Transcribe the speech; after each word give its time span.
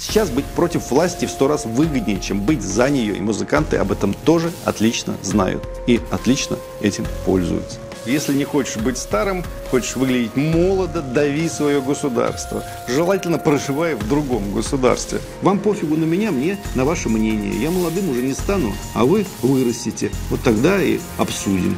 Сейчас 0.00 0.30
быть 0.30 0.46
против 0.46 0.90
власти 0.90 1.26
в 1.26 1.30
сто 1.30 1.46
раз 1.46 1.66
выгоднее, 1.66 2.20
чем 2.20 2.40
быть 2.40 2.62
за 2.62 2.88
нее, 2.88 3.16
и 3.16 3.20
музыканты 3.20 3.76
об 3.76 3.92
этом 3.92 4.14
тоже 4.14 4.50
отлично 4.64 5.14
знают 5.22 5.62
и 5.86 6.00
отлично 6.10 6.56
этим 6.80 7.04
пользуются. 7.26 7.78
Если 8.06 8.32
не 8.32 8.44
хочешь 8.44 8.78
быть 8.78 8.96
старым, 8.96 9.44
хочешь 9.70 9.96
выглядеть 9.96 10.34
молодо, 10.34 11.02
дави 11.02 11.46
свое 11.50 11.82
государство. 11.82 12.64
Желательно 12.88 13.36
проживая 13.36 13.94
в 13.94 14.08
другом 14.08 14.54
государстве. 14.54 15.20
Вам 15.42 15.58
пофигу 15.58 15.96
на 15.96 16.04
меня, 16.04 16.30
мне 16.30 16.58
на 16.74 16.86
ваше 16.86 17.10
мнение. 17.10 17.62
Я 17.62 17.70
молодым 17.70 18.08
уже 18.08 18.22
не 18.22 18.32
стану, 18.32 18.72
а 18.94 19.04
вы 19.04 19.26
вырастете. 19.42 20.10
Вот 20.30 20.40
тогда 20.42 20.82
и 20.82 20.98
обсудим. 21.18 21.76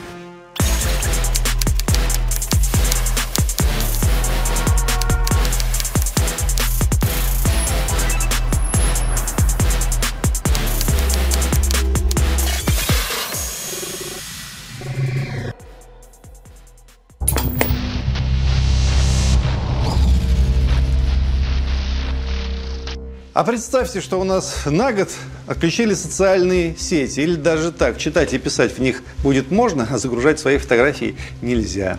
А 23.35 23.45
представьте, 23.45 24.03
что 24.03 24.21
у 24.21 24.25
нас 24.25 24.67
на 24.67 24.93
год 24.93 25.09
отключили 25.47 25.95
социальные 25.95 26.77
сети. 26.77 27.21
Или 27.21 27.37
даже 27.37 27.73
так, 27.73 27.97
читать 27.97 28.35
и 28.35 28.39
писать 28.39 28.73
в 28.73 28.79
них 28.79 29.03
будет 29.23 29.51
можно, 29.51 29.89
а 29.91 29.97
загружать 29.97 30.39
свои 30.39 30.59
фотографии 30.59 31.17
нельзя. 31.41 31.99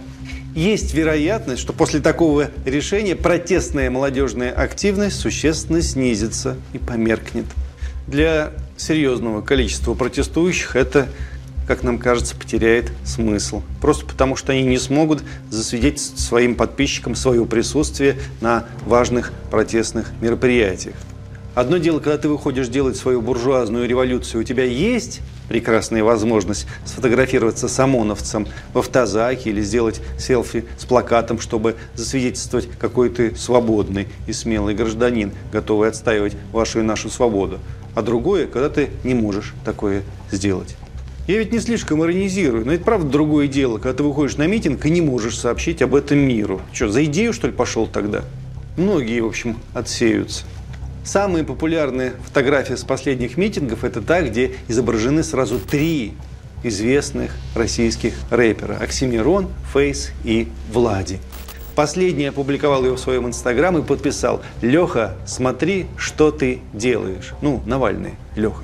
Есть 0.54 0.94
вероятность, 0.94 1.60
что 1.60 1.74
после 1.74 2.02
такого 2.02 2.52
решения 2.66 3.16
протестная 3.16 3.90
молодежная 3.90 4.52
активность 4.52 5.20
существенно 5.20 5.82
снизится 5.82 6.56
и 6.72 6.78
померкнет. 6.78 7.46
Для 8.06 8.52
серьезного 8.78 9.42
количества 9.42 9.96
протестующих 9.96 10.76
это, 10.76 11.08
как 11.68 11.82
нам 11.82 11.98
кажется, 11.98 12.36
потеряет 12.36 12.92
смысл. 13.06 13.64
Просто 13.82 14.06
потому, 14.06 14.36
что 14.36 14.52
они 14.52 14.62
не 14.62 14.78
смогут 14.78 15.24
засвидетельствовать 15.50 16.22
своим 16.22 16.54
подписчикам 16.54 17.16
свое 17.16 17.44
присутствие 17.48 18.20
на 18.40 18.68
важных 18.86 19.34
протестных 19.50 20.12
мероприятиях. 20.22 20.94
Одно 21.56 21.78
дело, 21.78 22.00
когда 22.00 22.18
ты 22.18 22.30
выходишь 22.30 22.68
делать 22.68 22.98
свою 22.98 23.22
буржуазную 23.22 23.88
революцию, 23.88 24.42
у 24.42 24.44
тебя 24.44 24.64
есть 24.64 25.22
прекрасная 25.50 26.04
возможность 26.04 26.66
сфотографироваться 26.84 27.68
с 27.68 27.80
ОМОНовцем 27.80 28.48
в 28.74 28.80
автозаке 28.80 29.52
или 29.52 29.62
сделать 29.62 30.02
селфи 30.18 30.66
с 30.80 30.86
плакатом, 30.86 31.40
чтобы 31.40 31.76
засвидетельствовать, 31.94 32.68
какой 32.80 33.12
ты 33.12 33.36
свободный 33.36 34.08
и 34.26 34.34
смелый 34.34 34.74
гражданин, 34.74 35.32
готовый 35.52 35.90
отстаивать 35.90 36.36
вашу 36.52 36.80
и 36.80 36.82
нашу 36.84 37.12
свободу. 37.12 37.60
А 37.94 38.02
другое, 38.02 38.48
когда 38.48 38.70
ты 38.70 38.90
не 39.04 39.14
можешь 39.14 39.54
такое 39.64 40.02
сделать. 40.32 40.76
Я 41.28 41.38
ведь 41.38 41.54
не 41.54 41.60
слишком 41.60 42.04
иронизирую, 42.04 42.66
но 42.66 42.74
это 42.74 42.84
правда 42.84 43.08
другое 43.10 43.48
дело, 43.48 43.78
когда 43.78 43.94
ты 43.94 44.02
выходишь 44.02 44.38
на 44.38 44.48
митинг 44.48 44.84
и 44.88 44.90
не 44.90 45.02
можешь 45.02 45.38
сообщить 45.38 45.84
об 45.84 45.94
этом 45.94 46.18
миру. 46.18 46.62
Что, 46.74 46.90
за 46.90 47.06
идею, 47.06 47.32
что 47.32 47.46
ли, 47.46 47.54
пошел 47.54 47.86
тогда? 47.86 48.24
Многие, 48.76 49.22
в 49.22 49.28
общем, 49.28 49.58
отсеются. 49.76 50.46
Самые 51.04 51.44
популярные 51.44 52.14
фотографии 52.24 52.76
с 52.76 52.84
последних 52.84 53.36
митингов– 53.36 53.84
это 53.86 54.02
та, 54.02 54.22
где 54.22 54.54
изображены 54.70 55.24
сразу 55.24 55.60
три 55.60 56.14
известных 56.64 57.32
российских 57.56 58.14
рэпера– 58.30 58.78
Оксимирон, 58.82 59.50
Фейс 59.74 60.12
и 60.24 60.48
Влади. 60.72 61.20
Последний 61.76 62.26
опубликовал 62.26 62.86
его 62.86 62.96
в 62.96 63.00
своем 63.00 63.28
инстаграм 63.28 63.78
и 63.78 63.82
подписал 63.82 64.42
«Леха, 64.62 65.16
смотри, 65.26 65.88
что 65.98 66.32
ты 66.32 66.60
делаешь». 66.72 67.34
Ну, 67.42 67.62
Навальный, 67.66 68.14
Леха. 68.38 68.64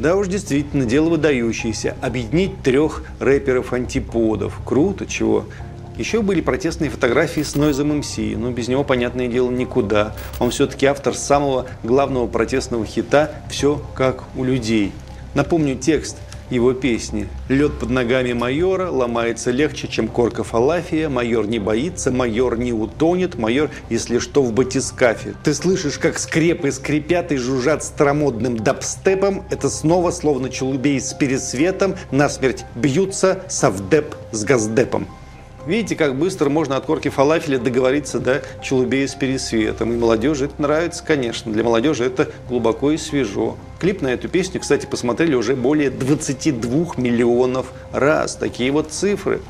Да 0.00 0.16
уж, 0.16 0.28
действительно, 0.28 0.84
дело 0.84 1.10
выдающееся. 1.10 1.94
Объединить 2.00 2.62
трех 2.62 3.04
рэперов-антиподов. 3.20 4.58
Круто, 4.64 5.06
чего? 5.06 5.44
Еще 6.00 6.22
были 6.22 6.40
протестные 6.40 6.88
фотографии 6.88 7.42
с 7.42 7.56
Нойзом 7.56 7.98
МС, 7.98 8.16
но 8.16 8.50
без 8.50 8.68
него, 8.68 8.84
понятное 8.84 9.28
дело, 9.28 9.50
никуда. 9.50 10.14
Он 10.38 10.50
все-таки 10.50 10.86
автор 10.86 11.14
самого 11.14 11.66
главного 11.82 12.26
протестного 12.26 12.86
хита 12.86 13.30
«Все 13.50 13.82
как 13.94 14.24
у 14.34 14.42
людей». 14.42 14.92
Напомню 15.34 15.76
текст 15.76 16.16
его 16.48 16.72
песни. 16.72 17.28
«Лед 17.50 17.78
под 17.78 17.90
ногами 17.90 18.32
майора 18.32 18.90
ломается 18.90 19.50
легче, 19.50 19.88
чем 19.88 20.08
корка 20.08 20.42
фалафия. 20.42 21.10
Майор 21.10 21.46
не 21.46 21.58
боится, 21.58 22.10
майор 22.10 22.56
не 22.56 22.72
утонет, 22.72 23.36
майор, 23.36 23.68
если 23.90 24.20
что, 24.20 24.42
в 24.42 24.54
батискафе. 24.54 25.34
Ты 25.44 25.52
слышишь, 25.52 25.98
как 25.98 26.18
скрепы 26.18 26.72
скрипят 26.72 27.30
и 27.30 27.36
жужжат 27.36 27.84
старомодным 27.84 28.56
дабстепом. 28.56 29.44
Это 29.50 29.68
снова, 29.68 30.12
словно 30.12 30.48
челубей 30.48 30.98
с 30.98 31.12
пересветом, 31.12 31.96
насмерть 32.10 32.64
бьются 32.74 33.42
совдеп 33.48 34.14
с 34.32 34.44
газдепом». 34.44 35.06
Видите, 35.66 35.94
как 35.94 36.14
быстро 36.14 36.48
можно 36.48 36.76
от 36.76 36.86
корки 36.86 37.08
фалафеля 37.08 37.58
договориться 37.58 38.18
до 38.18 38.42
челубея 38.62 39.06
с 39.06 39.14
пересветом. 39.14 39.92
И 39.92 39.96
молодежи 39.96 40.46
это 40.46 40.60
нравится, 40.60 41.04
конечно. 41.04 41.52
Для 41.52 41.62
молодежи 41.62 42.04
это 42.04 42.30
глубоко 42.48 42.92
и 42.92 42.96
свежо. 42.96 43.56
Клип 43.78 44.00
на 44.00 44.08
эту 44.08 44.28
песню, 44.28 44.60
кстати, 44.60 44.86
посмотрели 44.86 45.34
уже 45.34 45.54
более 45.54 45.90
22 45.90 46.94
миллионов 46.96 47.66
раз. 47.92 48.36
Такие 48.36 48.72
вот 48.72 48.90
цифры. 48.90 49.40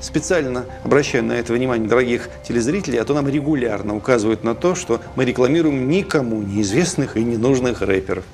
Специально 0.00 0.64
обращаю 0.84 1.24
на 1.24 1.32
это 1.34 1.52
внимание 1.52 1.88
дорогих 1.88 2.30
телезрителей, 2.46 3.00
а 3.00 3.04
то 3.04 3.14
нам 3.14 3.28
регулярно 3.28 3.94
указывают 3.94 4.42
на 4.42 4.54
то, 4.54 4.74
что 4.74 5.00
мы 5.14 5.24
рекламируем 5.24 5.88
никому 5.88 6.42
неизвестных 6.42 7.16
и 7.16 7.22
ненужных 7.22 7.82
рэперов 7.82 8.24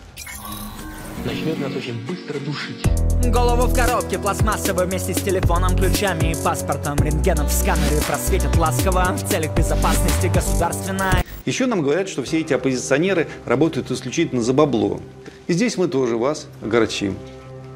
начнет 1.26 1.58
нас 1.58 1.72
очень 1.76 2.00
быстро 2.06 2.38
душить. 2.38 2.84
Голову 3.32 3.66
в 3.66 3.74
коробке 3.74 4.18
пластмассовой 4.18 4.86
вместе 4.86 5.12
с 5.12 5.20
телефоном, 5.20 5.76
ключами 5.76 6.32
и 6.32 6.34
паспортом. 6.44 6.96
Рентгеном 6.98 7.48
в 7.48 7.52
сканере 7.52 8.00
просветят 8.06 8.56
ласково 8.56 9.12
в 9.12 9.28
целях 9.28 9.54
безопасности 9.54 10.28
государственной. 10.32 11.24
Еще 11.44 11.66
нам 11.66 11.82
говорят, 11.82 12.08
что 12.08 12.22
все 12.22 12.40
эти 12.40 12.52
оппозиционеры 12.52 13.28
работают 13.44 13.90
исключительно 13.90 14.42
за 14.42 14.52
бабло. 14.52 15.00
И 15.48 15.52
здесь 15.52 15.76
мы 15.76 15.88
тоже 15.88 16.16
вас 16.16 16.46
огорчим. 16.62 17.16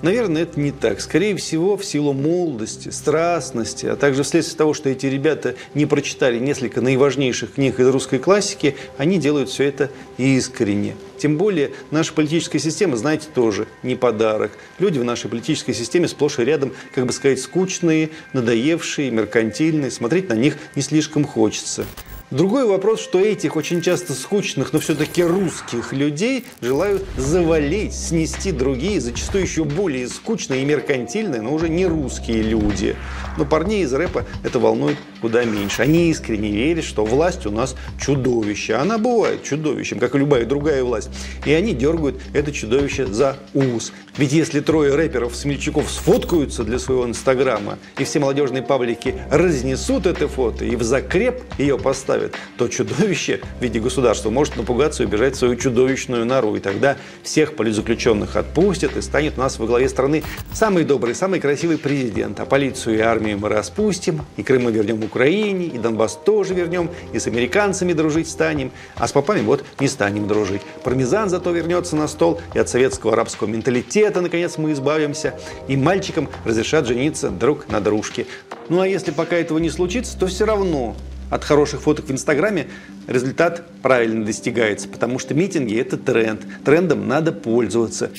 Наверное, 0.02 0.42
это 0.42 0.58
не 0.58 0.72
так. 0.72 1.00
Скорее 1.00 1.36
всего, 1.36 1.76
в 1.76 1.84
силу 1.84 2.14
молодости, 2.14 2.88
страстности, 2.88 3.84
а 3.86 3.96
также 3.96 4.22
вследствие 4.22 4.56
того, 4.56 4.72
что 4.72 4.88
эти 4.88 5.06
ребята 5.06 5.56
не 5.74 5.84
прочитали 5.84 6.38
несколько 6.38 6.80
наиважнейших 6.80 7.54
книг 7.54 7.78
из 7.78 7.88
русской 7.88 8.18
классики, 8.18 8.76
они 8.96 9.18
делают 9.18 9.50
все 9.50 9.64
это 9.64 9.90
искренне. 10.16 10.96
Тем 11.18 11.36
более, 11.36 11.72
наша 11.90 12.14
политическая 12.14 12.58
система, 12.58 12.96
знаете, 12.96 13.28
тоже 13.34 13.66
не 13.82 13.94
подарок. 13.94 14.52
Люди 14.78 14.98
в 14.98 15.04
нашей 15.04 15.28
политической 15.28 15.74
системе 15.74 16.08
сплошь 16.08 16.38
и 16.38 16.44
рядом, 16.44 16.72
как 16.94 17.04
бы 17.04 17.12
сказать, 17.12 17.40
скучные, 17.40 18.08
надоевшие, 18.32 19.10
меркантильные. 19.10 19.90
Смотреть 19.90 20.30
на 20.30 20.34
них 20.34 20.56
не 20.76 20.82
слишком 20.82 21.24
хочется. 21.24 21.84
Другой 22.30 22.64
вопрос, 22.64 23.00
что 23.00 23.18
этих 23.18 23.56
очень 23.56 23.82
часто 23.82 24.12
скучных, 24.12 24.72
но 24.72 24.78
все-таки 24.78 25.24
русских 25.24 25.92
людей 25.92 26.44
желают 26.60 27.04
завалить, 27.16 27.92
снести 27.92 28.52
другие, 28.52 29.00
зачастую 29.00 29.42
еще 29.42 29.64
более 29.64 30.06
скучные 30.06 30.62
и 30.62 30.64
меркантильные, 30.64 31.42
но 31.42 31.52
уже 31.52 31.68
не 31.68 31.86
русские 31.86 32.42
люди. 32.42 32.94
Но 33.36 33.44
парней 33.44 33.82
из 33.82 33.92
рэпа 33.92 34.26
это 34.44 34.60
волнует 34.60 34.96
куда 35.20 35.44
меньше. 35.44 35.82
Они 35.82 36.10
искренне 36.10 36.50
верят, 36.50 36.84
что 36.84 37.04
власть 37.04 37.46
у 37.46 37.50
нас 37.50 37.76
чудовище. 38.00 38.74
Она 38.74 38.98
бывает 38.98 39.42
чудовищем, 39.42 39.98
как 39.98 40.14
и 40.14 40.18
любая 40.18 40.44
другая 40.44 40.82
власть. 40.84 41.10
И 41.44 41.52
они 41.52 41.72
дергают 41.72 42.20
это 42.32 42.52
чудовище 42.52 43.06
за 43.06 43.36
ус. 43.54 43.92
Ведь 44.16 44.32
если 44.32 44.60
трое 44.60 44.94
рэперов-смельчаков 44.94 45.90
сфоткаются 45.90 46.64
для 46.64 46.78
своего 46.78 47.06
инстаграма, 47.06 47.78
и 47.98 48.04
все 48.04 48.18
молодежные 48.18 48.62
паблики 48.62 49.14
разнесут 49.30 50.06
это 50.06 50.28
фото 50.28 50.64
и 50.64 50.76
в 50.76 50.82
закреп 50.82 51.42
ее 51.58 51.78
поставят, 51.78 52.34
то 52.58 52.68
чудовище 52.68 53.40
в 53.58 53.62
виде 53.62 53.80
государства 53.80 54.30
может 54.30 54.56
напугаться 54.56 55.02
и 55.02 55.06
убежать 55.06 55.34
в 55.34 55.38
свою 55.38 55.56
чудовищную 55.56 56.24
нору. 56.26 56.56
И 56.56 56.60
тогда 56.60 56.96
всех 57.22 57.56
политзаключенных 57.56 58.36
отпустят, 58.36 58.96
и 58.96 59.02
станет 59.02 59.38
у 59.38 59.40
нас 59.40 59.58
во 59.58 59.66
главе 59.66 59.88
страны 59.88 60.22
самый 60.52 60.84
добрый, 60.84 61.14
самый 61.14 61.40
красивый 61.40 61.78
президент. 61.78 62.40
А 62.40 62.46
полицию 62.46 62.98
и 62.98 63.00
армию 63.00 63.38
мы 63.38 63.48
распустим, 63.48 64.22
и 64.36 64.42
Крым 64.42 64.64
мы 64.64 64.72
вернем 64.72 64.98
Украине, 65.10 65.66
и 65.66 65.78
Донбасс 65.78 66.16
тоже 66.24 66.54
вернем, 66.54 66.88
и 67.12 67.18
с 67.18 67.26
американцами 67.26 67.92
дружить 67.92 68.28
станем, 68.28 68.70
а 68.96 69.06
с 69.06 69.12
попами 69.12 69.42
вот 69.42 69.64
не 69.80 69.88
станем 69.88 70.26
дружить. 70.26 70.62
Пармезан 70.84 71.28
зато 71.28 71.50
вернется 71.50 71.96
на 71.96 72.08
стол, 72.08 72.40
и 72.54 72.58
от 72.58 72.68
советского 72.68 73.12
арабского 73.12 73.48
менталитета, 73.48 74.20
наконец, 74.20 74.56
мы 74.56 74.72
избавимся, 74.72 75.34
и 75.68 75.76
мальчикам 75.76 76.28
разрешат 76.44 76.86
жениться 76.86 77.30
друг 77.30 77.68
на 77.68 77.80
дружке. 77.80 78.26
Ну 78.68 78.80
а 78.80 78.88
если 78.88 79.10
пока 79.10 79.36
этого 79.36 79.58
не 79.58 79.70
случится, 79.70 80.18
то 80.18 80.26
все 80.26 80.44
равно 80.44 80.94
от 81.30 81.44
хороших 81.44 81.80
фоток 81.80 82.06
в 82.06 82.12
Инстаграме 82.12 82.68
результат 83.06 83.62
правильно 83.82 84.24
достигается, 84.24 84.88
потому 84.88 85.18
что 85.18 85.34
митинги– 85.34 85.78
это 85.80 85.96
тренд. 85.96 86.42
Трендом 86.64 87.08
надо 87.08 87.32
пользоваться. 87.32 88.10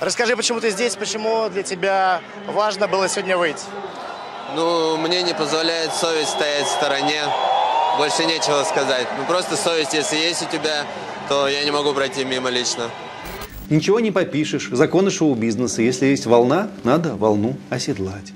Расскажи, 0.00 0.34
почему 0.34 0.60
ты 0.60 0.70
здесь, 0.70 0.96
почему 0.96 1.48
для 1.50 1.62
тебя 1.62 2.22
важно 2.46 2.88
было 2.88 3.08
сегодня 3.08 3.36
выйти? 3.36 3.64
Ну, 4.56 4.96
мне 4.96 5.22
не 5.22 5.34
позволяет 5.34 5.92
совесть 5.94 6.30
стоять 6.30 6.66
в 6.66 6.70
стороне. 6.70 7.22
больше 7.98 8.24
нечего 8.24 8.64
сказать. 8.64 9.06
Ну 9.18 9.24
просто 9.26 9.56
совесть, 9.56 9.92
если 9.94 10.16
есть 10.16 10.42
у 10.42 10.46
тебя, 10.50 10.86
то 11.28 11.46
я 11.48 11.64
не 11.64 11.70
могу 11.70 11.92
пройти 11.92 12.24
мимо 12.24 12.48
лично. 12.48 12.84
Ничего 13.68 14.00
не 14.00 14.10
попишешь. 14.10 14.68
Законы 14.72 15.10
шоу-бизнеса. 15.10 15.82
Если 15.82 16.06
есть 16.06 16.26
волна, 16.26 16.68
надо 16.82 17.14
волну 17.14 17.56
оседлать. 17.68 18.32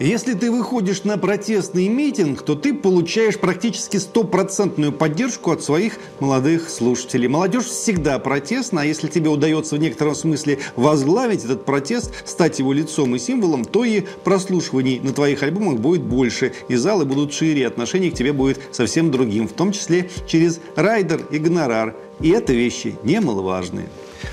Если 0.00 0.34
ты 0.34 0.52
выходишь 0.52 1.02
на 1.02 1.18
протестный 1.18 1.88
митинг, 1.88 2.42
то 2.42 2.54
ты 2.54 2.72
получаешь 2.72 3.36
практически 3.36 3.96
стопроцентную 3.96 4.92
поддержку 4.92 5.50
от 5.50 5.64
своих 5.64 5.94
молодых 6.20 6.70
слушателей. 6.70 7.26
Молодежь 7.26 7.64
всегда 7.64 8.20
протестна, 8.20 8.82
а 8.82 8.84
если 8.84 9.08
тебе 9.08 9.28
удается 9.28 9.74
в 9.74 9.80
некотором 9.80 10.14
смысле 10.14 10.60
возглавить 10.76 11.44
этот 11.44 11.64
протест, 11.64 12.12
стать 12.24 12.60
его 12.60 12.72
лицом 12.72 13.16
и 13.16 13.18
символом, 13.18 13.64
то 13.64 13.82
и 13.82 14.04
прослушиваний 14.22 15.00
на 15.00 15.12
твоих 15.12 15.42
альбомах 15.42 15.80
будет 15.80 16.02
больше, 16.02 16.52
и 16.68 16.76
залы 16.76 17.04
будут 17.04 17.32
шире, 17.32 17.66
отношение 17.66 18.12
к 18.12 18.14
тебе 18.14 18.32
будет 18.32 18.60
совсем 18.70 19.10
другим, 19.10 19.48
в 19.48 19.52
том 19.52 19.72
числе 19.72 20.10
через 20.28 20.60
райдер 20.76 21.26
и 21.32 21.38
гонорар. 21.38 21.96
И 22.20 22.28
это 22.28 22.52
вещи 22.52 22.94
немаловажные. 23.02 23.88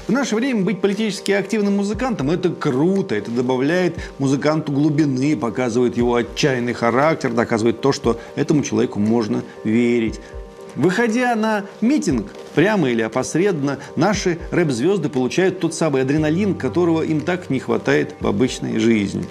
В 0.08 0.12
наше 0.12 0.36
время 0.36 0.64
быть 0.64 0.82
политически 0.82 1.32
активным 1.32 1.78
музыкантом– 1.78 2.30
это 2.32 2.50
круто, 2.50 3.16
это 3.16 3.32
добавляет 3.32 3.96
музыканту 4.20 4.72
глубины, 4.72 5.36
показывает 5.36 5.98
его 5.98 6.16
отчаянный 6.16 6.74
характер, 6.74 7.32
доказывает 7.32 7.82
то, 7.82 7.92
что 7.92 8.20
этому 8.36 8.64
человеку 8.64 9.00
можно 9.00 9.44
верить. 9.64 10.20
Выходя 10.76 11.36
на 11.36 11.66
митинг, 11.80 12.28
прямо 12.54 12.90
или 12.90 13.02
опосредованно, 13.02 13.80
наши 13.96 14.38
рэп-звезды 14.52 15.08
получают 15.08 15.60
тот 15.60 15.74
самый 15.74 16.02
адреналин, 16.02 16.56
которого 16.56 17.02
им 17.02 17.22
так 17.22 17.50
не 17.50 17.60
хватает 17.60 18.16
в 18.20 18.28
обычной 18.28 18.78
жизни. 18.80 19.26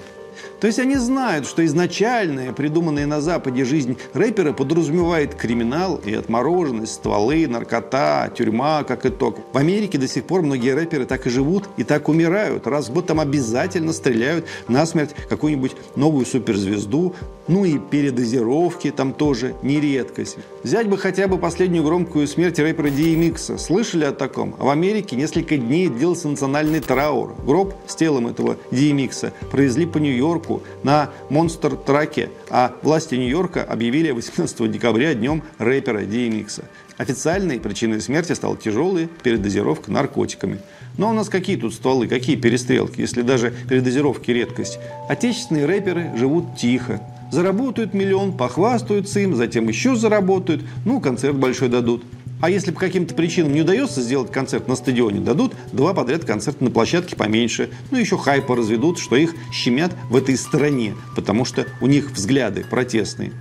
То 0.65 0.67
есть 0.67 0.79
они 0.79 0.95
знают, 0.95 1.45
что 1.45 1.63
изначальная, 1.63 2.51
придуманная 2.51 3.05
на 3.05 3.21
Западе 3.21 3.65
жизнь 3.65 3.99
рэпера 4.15 4.51
подразумевает 4.51 5.35
криминал 5.35 5.97
и 6.03 6.11
отмороженность, 6.15 6.93
стволы, 6.93 7.45
наркота, 7.47 8.31
тюрьма 8.35 8.83
как 8.83 9.05
итог. 9.05 9.37
В 9.53 9.57
Америке 9.59 9.99
до 9.99 10.07
сих 10.07 10.23
пор 10.23 10.41
многие 10.41 10.73
рэперы 10.73 11.05
так 11.05 11.27
и 11.27 11.29
живут 11.29 11.65
и 11.77 11.83
так 11.83 12.09
умирают. 12.09 12.65
Раз 12.65 12.89
в 12.89 12.93
год 12.93 13.05
там 13.05 13.19
обязательно 13.19 13.93
стреляют 13.93 14.47
на 14.67 14.87
смерть 14.87 15.11
какую-нибудь 15.29 15.73
новую 15.95 16.25
суперзвезду. 16.25 17.13
Ну 17.47 17.63
и 17.63 17.77
передозировки 17.77 18.89
там 18.89 19.13
тоже 19.13 19.53
не 19.61 19.79
редкость. 19.79 20.37
Взять 20.63 20.89
бы 20.89 20.97
хотя 20.97 21.27
бы 21.27 21.37
последнюю 21.37 21.83
громкую 21.83 22.27
смерть 22.27 22.57
рэпера 22.57 22.87
DMX. 22.87 23.59
Слышали 23.59 24.05
о 24.05 24.11
таком? 24.11 24.55
А 24.57 24.65
в 24.65 24.69
Америке 24.69 25.15
несколько 25.15 25.57
дней 25.57 25.89
длился 25.89 26.27
национальный 26.27 26.79
траур. 26.79 27.35
Гроб 27.45 27.75
с 27.85 27.95
телом 27.95 28.25
этого 28.25 28.57
DMX 28.71 29.31
провезли 29.51 29.85
по 29.85 29.99
Нью-Йорку 29.99 30.54
Нью-Йорку 30.55 30.63
на 30.83 31.09
монстр-траке, 31.29 32.29
а 32.49 32.73
власти 32.81 33.15
Нью-Йорка 33.15 33.63
объявили 33.63 34.11
18 34.11 34.71
декабря 34.71 35.13
днем 35.13 35.43
рэпера 35.57 36.01
DMX. 36.01 36.63
Официальной 36.97 37.59
причиной 37.59 38.01
смерти 38.01 38.33
стала 38.33 38.55
тяжелая 38.55 39.09
передозировка 39.23 39.91
наркотиками. 39.91 40.59
Но 40.97 41.09
у 41.09 41.13
нас 41.13 41.27
какие 41.27 41.57
тут 41.57 41.73
стволы, 41.73 42.07
какие 42.07 42.37
перестрелки, 42.37 43.01
если 43.01 43.21
даже 43.21 43.53
передозировки 43.67 44.31
редкость. 44.31 44.79
Отечественные 45.09 45.65
рэперы 45.65 46.11
живут 46.15 46.57
тихо. 46.57 47.01
Заработают 47.31 47.93
миллион, 47.93 48.31
похвастаются 48.31 49.19
им, 49.19 49.35
затем 49.35 49.67
еще 49.67 49.95
заработают, 49.95 50.63
ну, 50.85 51.01
концерт 51.01 51.35
большой 51.35 51.67
дадут. 51.67 52.03
А 52.41 52.49
если 52.49 52.71
по 52.71 52.79
каким-то 52.79 53.15
причинам 53.15 53.53
не 53.53 53.61
удается 53.61 54.01
сделать 54.01 54.31
концерт 54.31 54.67
на 54.67 54.75
стадионе, 54.75 55.19
дадут 55.19 55.53
два 55.71 55.93
подряд 55.93 56.25
концерта 56.25 56.63
на 56.63 56.69
площадке 56.69 57.15
поменьше. 57.15 57.69
Ну, 57.91 57.97
еще 57.97 58.17
хайпа 58.17 58.55
разведут, 58.55 58.99
что 58.99 59.15
их 59.15 59.33
щемят 59.51 59.93
в 60.09 60.15
этой 60.15 60.37
стране, 60.37 60.95
потому 61.15 61.45
что 61.45 61.65
у 61.81 61.87
них 61.87 62.11
взгляды 62.11 62.65
протестные. 62.69 63.31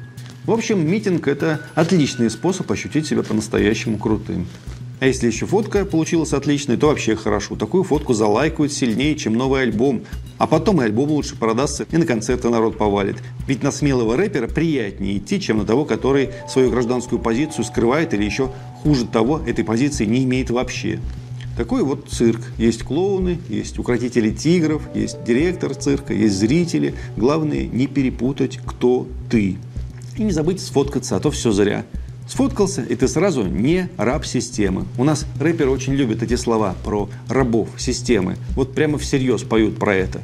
В 0.45 0.53
общем, 0.53 0.87
митинг– 0.87 1.27
это 1.29 1.61
отличный 1.75 2.31
способ 2.31 2.71
ощутить 2.71 3.07
себя 3.07 3.23
по-настоящему 3.23 3.99
крутым. 3.99 4.47
А 5.01 5.07
если 5.07 5.27
еще 5.27 5.45
фотка 5.45 5.85
получилась 5.85 6.33
отличной, 6.33 6.77
то 6.77 6.87
вообще 6.87 7.17
хорошо. 7.17 7.57
Такую 7.57 7.83
фотку 7.83 8.15
залайкают 8.15 8.73
сильнее, 8.73 9.17
чем 9.17 9.35
новый 9.35 9.63
альбом. 9.63 10.03
А 10.39 10.47
потом 10.47 10.81
и 10.81 10.85
альбом 10.85 11.11
лучше 11.11 11.37
продастся, 11.37 11.87
и 11.91 11.97
на 11.97 12.07
концерты 12.07 12.49
народ 12.49 12.79
повалит. 12.79 13.17
Ведь 13.47 13.63
на 13.63 13.71
смелого 13.71 14.17
рэпера 14.17 14.49
приятнее 14.49 15.19
идти, 15.19 15.41
чем 15.41 15.59
на 15.59 15.65
того, 15.65 15.85
который 15.85 16.31
свою 16.49 16.71
гражданскую 16.71 17.21
позицию 17.21 17.65
скрывает 17.65 18.15
или 18.15 18.25
еще 18.25 18.51
хуже 18.85 19.07
того, 19.07 19.41
этой 19.45 19.65
позиции 19.65 20.05
не 20.05 20.23
имеет 20.25 20.51
вообще. 20.51 21.01
Такой 21.57 21.83
вот 21.83 22.09
цирк. 22.11 22.43
Есть 22.59 22.83
клоуны, 22.83 23.39
есть 23.49 23.79
укротители 23.79 24.31
тигров, 24.31 24.83
есть 24.95 25.25
директор 25.25 25.75
цирка, 25.75 26.13
есть 26.13 26.37
зрители. 26.37 26.95
Главное 27.17 27.65
не 27.65 27.87
перепутать, 27.87 28.61
кто 28.65 29.09
ты. 29.31 29.57
И 30.17 30.23
не 30.23 30.33
забыть 30.33 30.61
сфоткаться, 30.61 31.17
а 31.17 31.21
то 31.21 31.31
все 31.31 31.51
зря. 31.51 31.87
Сфоткался, 32.29 32.83
и 32.83 32.95
ты 32.95 33.09
сразу 33.09 33.45
не 33.45 33.89
раб 33.97 34.27
системы. 34.27 34.85
У 34.99 35.05
нас 35.05 35.27
рэперы 35.41 35.71
очень 35.71 35.95
любят 35.95 36.23
эти 36.23 36.37
слова 36.37 36.75
про 36.85 37.09
рабов 37.29 37.69
системы. 37.79 38.37
Вот 38.55 38.75
прямо 38.75 38.99
всерьез 38.99 39.43
поют 39.43 39.79
про 39.79 39.95
это. 39.95 40.21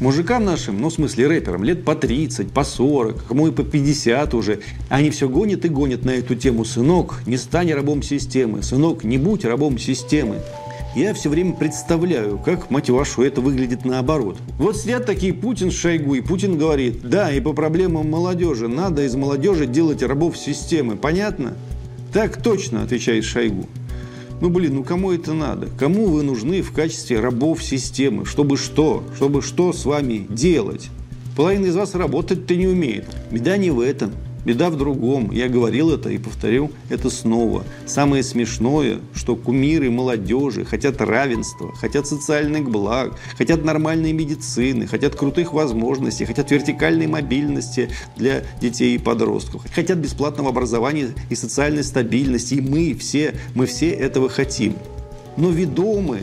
Мужикам 0.00 0.44
нашим, 0.44 0.80
ну 0.80 0.90
в 0.90 0.92
смысле 0.92 1.26
рэперам, 1.26 1.64
лет 1.64 1.84
по 1.84 1.94
30, 1.94 2.52
по 2.52 2.64
40, 2.64 3.24
кому 3.26 3.48
и 3.48 3.50
по 3.50 3.64
50 3.64 4.34
уже, 4.34 4.60
они 4.88 5.10
все 5.10 5.28
гонят 5.28 5.64
и 5.64 5.68
гонят 5.68 6.04
на 6.04 6.10
эту 6.10 6.34
тему. 6.34 6.64
Сынок, 6.64 7.22
не 7.26 7.36
стань 7.36 7.72
рабом 7.72 8.02
системы. 8.02 8.62
Сынок, 8.62 9.04
не 9.04 9.16
будь 9.18 9.44
рабом 9.44 9.78
системы 9.78 10.40
я 10.96 11.12
все 11.12 11.28
время 11.28 11.52
представляю, 11.52 12.38
как, 12.38 12.70
мать 12.70 12.88
вашу, 12.88 13.22
это 13.22 13.42
выглядит 13.42 13.84
наоборот. 13.84 14.38
Вот 14.58 14.78
сидят 14.78 15.04
такие 15.04 15.34
Путин 15.34 15.70
с 15.70 15.74
Шойгу, 15.74 16.14
и 16.14 16.22
Путин 16.22 16.56
говорит, 16.56 17.02
да, 17.02 17.30
и 17.30 17.40
по 17.40 17.52
проблемам 17.52 18.10
молодежи, 18.10 18.66
надо 18.66 19.04
из 19.04 19.14
молодежи 19.14 19.66
делать 19.66 20.02
рабов 20.02 20.38
системы, 20.38 20.96
понятно? 20.96 21.52
Так 22.14 22.42
точно, 22.42 22.82
отвечает 22.82 23.24
Шойгу. 23.24 23.68
Ну, 24.40 24.50
блин, 24.50 24.74
ну 24.74 24.84
кому 24.84 25.12
это 25.12 25.32
надо? 25.32 25.68
Кому 25.78 26.06
вы 26.06 26.22
нужны 26.22 26.60
в 26.60 26.72
качестве 26.72 27.20
рабов 27.20 27.62
системы? 27.62 28.26
Чтобы 28.26 28.56
что? 28.56 29.02
Чтобы 29.16 29.40
что 29.40 29.72
с 29.72 29.84
вами 29.84 30.26
делать? 30.28 30.90
Половина 31.36 31.66
из 31.66 31.76
вас 31.76 31.94
работать-то 31.94 32.54
не 32.54 32.66
умеет. 32.66 33.06
Беда 33.30 33.56
не 33.56 33.70
в 33.70 33.80
этом. 33.80 34.12
Беда 34.46 34.70
в 34.70 34.76
другом. 34.76 35.32
Я 35.32 35.48
говорил 35.48 35.90
это 35.90 36.08
и 36.08 36.18
повторю 36.18 36.70
это 36.88 37.10
снова. 37.10 37.64
Самое 37.84 38.22
смешное, 38.22 39.00
что 39.12 39.34
кумиры 39.34 39.90
молодежи 39.90 40.64
хотят 40.64 41.00
равенства, 41.00 41.74
хотят 41.74 42.06
социальных 42.06 42.70
благ, 42.70 43.18
хотят 43.36 43.64
нормальной 43.64 44.12
медицины, 44.12 44.86
хотят 44.86 45.16
крутых 45.16 45.52
возможностей, 45.52 46.26
хотят 46.26 46.48
вертикальной 46.52 47.08
мобильности 47.08 47.90
для 48.16 48.44
детей 48.60 48.94
и 48.94 48.98
подростков, 48.98 49.64
хотят 49.74 49.98
бесплатного 49.98 50.50
образования 50.50 51.08
и 51.28 51.34
социальной 51.34 51.82
стабильности. 51.82 52.54
И 52.54 52.60
мы 52.60 52.94
все, 52.94 53.34
мы 53.56 53.66
все 53.66 53.90
этого 53.90 54.28
хотим. 54.28 54.76
Но 55.36 55.50
ведомы 55.50 56.20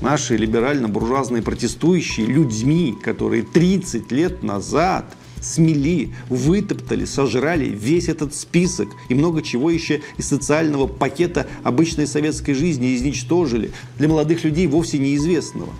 наши 0.00 0.38
либерально-буржуазные 0.38 1.42
протестующие 1.42 2.24
людьми, 2.24 2.94
которые 3.04 3.42
30 3.42 4.10
лет 4.12 4.42
назад– 4.42 5.04
смели, 5.46 6.12
вытоптали, 6.28 7.04
сожрали 7.04 7.66
весь 7.66 8.08
этот 8.08 8.34
список 8.34 8.88
и 9.08 9.14
много 9.14 9.42
чего 9.42 9.70
еще 9.70 10.02
из 10.18 10.28
социального 10.28 10.86
пакета 10.86 11.46
обычной 11.62 12.06
советской 12.06 12.54
жизни 12.54 12.94
изничтожили 12.94 13.70
для 13.98 14.08
молодых 14.08 14.44
людей 14.44 14.66
вовсе 14.66 14.98
неизвестного. 14.98 15.72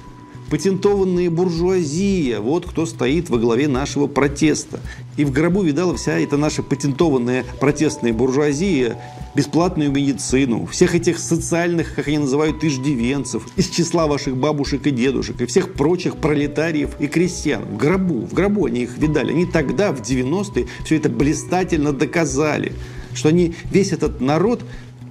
Патентованная 0.50 1.28
буржуазия– 1.28 2.40
вот 2.40 2.66
кто 2.66 2.86
стоит 2.86 3.30
во 3.30 3.38
главе 3.38 3.66
нашего 3.66 4.06
протеста. 4.06 4.78
И 5.16 5.24
в 5.24 5.32
гробу 5.32 5.62
видала 5.62 5.96
вся 5.96 6.18
эта 6.20 6.36
наша 6.36 6.62
патентованная 6.62 7.44
протестная 7.58 8.12
буржуазия 8.12 8.96
бесплатную 9.34 9.90
медицину, 9.90 10.66
всех 10.66 10.94
этих 10.94 11.18
социальных, 11.18 11.94
как 11.94 12.08
они 12.08 12.18
называют, 12.18 12.64
иждивенцев, 12.64 13.42
из 13.56 13.68
числа 13.68 14.06
ваших 14.06 14.36
бабушек 14.36 14.86
и 14.86 14.90
дедушек, 14.90 15.40
и 15.40 15.46
всех 15.46 15.74
прочих 15.74 16.16
пролетариев 16.16 16.98
и 17.00 17.06
крестьян. 17.06 17.62
В 17.64 17.76
гробу, 17.76 18.20
в 18.20 18.32
гробу 18.32 18.64
они 18.64 18.84
их 18.84 18.96
видали. 18.96 19.32
Они 19.32 19.46
тогда, 19.46 19.92
в 19.92 20.00
90-е, 20.00 20.68
все 20.84 20.96
это 20.96 21.10
блистательно 21.10 21.92
доказали, 21.92 22.72
что 23.14 23.28
они, 23.28 23.54
весь 23.70 23.92
этот 23.92 24.20
народ 24.20 24.62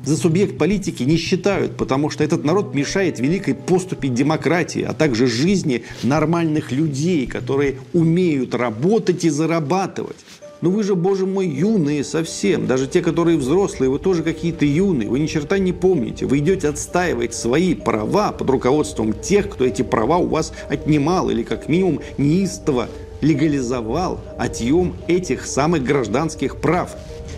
за 0.05 0.17
субъект 0.17 0.57
политики 0.57 1.03
не 1.03 1.17
считают, 1.17 1.75
потому 1.77 2.09
что 2.09 2.23
этот 2.23 2.43
народ 2.43 2.73
мешает 2.73 3.19
великой 3.19 3.55
поступе 3.55 4.07
демократии, 4.07 4.83
а 4.83 4.93
также 4.93 5.27
жизни 5.27 5.83
нормальных 6.03 6.71
людей, 6.71 7.27
которые 7.27 7.77
умеют 7.93 8.53
работать 8.53 9.25
и 9.25 9.29
зарабатывать. 9.29 10.17
Ну 10.61 10.71
вы 10.71 10.83
же, 10.83 10.95
боже 10.95 11.25
мой, 11.25 11.47
юные 11.47 12.03
совсем. 12.03 12.65
Даже 12.65 12.87
те, 12.87 13.01
которые 13.01 13.37
взрослые, 13.37 13.89
вы 13.89 13.99
тоже 13.99 14.23
какие-то 14.23 14.65
юные. 14.65 15.09
Вы 15.09 15.19
ни 15.19 15.27
черта 15.27 15.57
не 15.57 15.73
помните. 15.73 16.25
Вы 16.25 16.39
идете 16.39 16.69
отстаивать 16.69 17.33
свои 17.33 17.75
права 17.75 18.31
под 18.31 18.49
руководством 18.49 19.13
тех, 19.13 19.49
кто 19.49 19.65
эти 19.65 19.81
права 19.81 20.17
у 20.17 20.27
вас 20.27 20.53
отнимал 20.69 21.29
или 21.29 21.43
как 21.43 21.67
минимум 21.67 21.99
неистово 22.17 22.87
легализовал 23.21 24.21
отъем 24.37 24.95
этих 25.07 25.45
самых 25.45 25.83
гражданских 25.83 26.57
прав. 26.57 26.95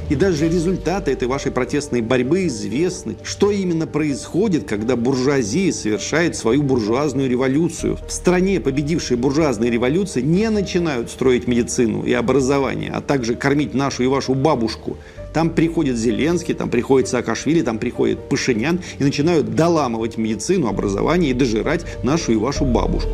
И 0.09 0.15
даже 0.15 0.47
результаты 0.47 1.11
этой 1.11 1.27
вашей 1.27 1.51
протестной 1.51 2.01
борьбы 2.01 2.47
известны. 2.47 3.17
Что 3.23 3.51
именно 3.51 3.87
происходит, 3.87 4.67
когда 4.67 4.95
буржуазия 4.95 5.73
совершает 5.73 6.35
свою 6.35 6.63
буржуазную 6.63 7.29
революцию? 7.29 7.97
В 8.07 8.11
стране, 8.11 8.61
победившей 8.61 9.17
буржуазной 9.17 9.69
революции, 9.69 10.21
не 10.21 10.49
начинают 10.49 11.09
строить 11.09 11.47
медицину 11.47 12.03
и 12.03 12.13
образование, 12.13 12.91
а 12.93 13.01
также 13.01 13.35
кормить 13.35 13.73
нашу 13.73 14.03
и 14.03 14.07
вашу 14.07 14.33
бабушку. 14.33 14.97
Там 15.33 15.49
приходит 15.49 15.97
Зеленский, 15.97 16.53
там 16.53 16.69
приходит 16.69 17.09
Саакашвили, 17.09 17.61
там 17.61 17.77
приходит 17.77 18.29
Пашинян 18.29 18.79
и 18.99 19.03
начинают 19.03 19.55
доламывать 19.55 20.17
медицину, 20.17 20.67
образование 20.67 21.31
и 21.31 21.33
дожирать 21.33 21.85
нашу 22.03 22.31
и 22.31 22.37
вашу 22.37 22.63
бабушку. 22.63 23.11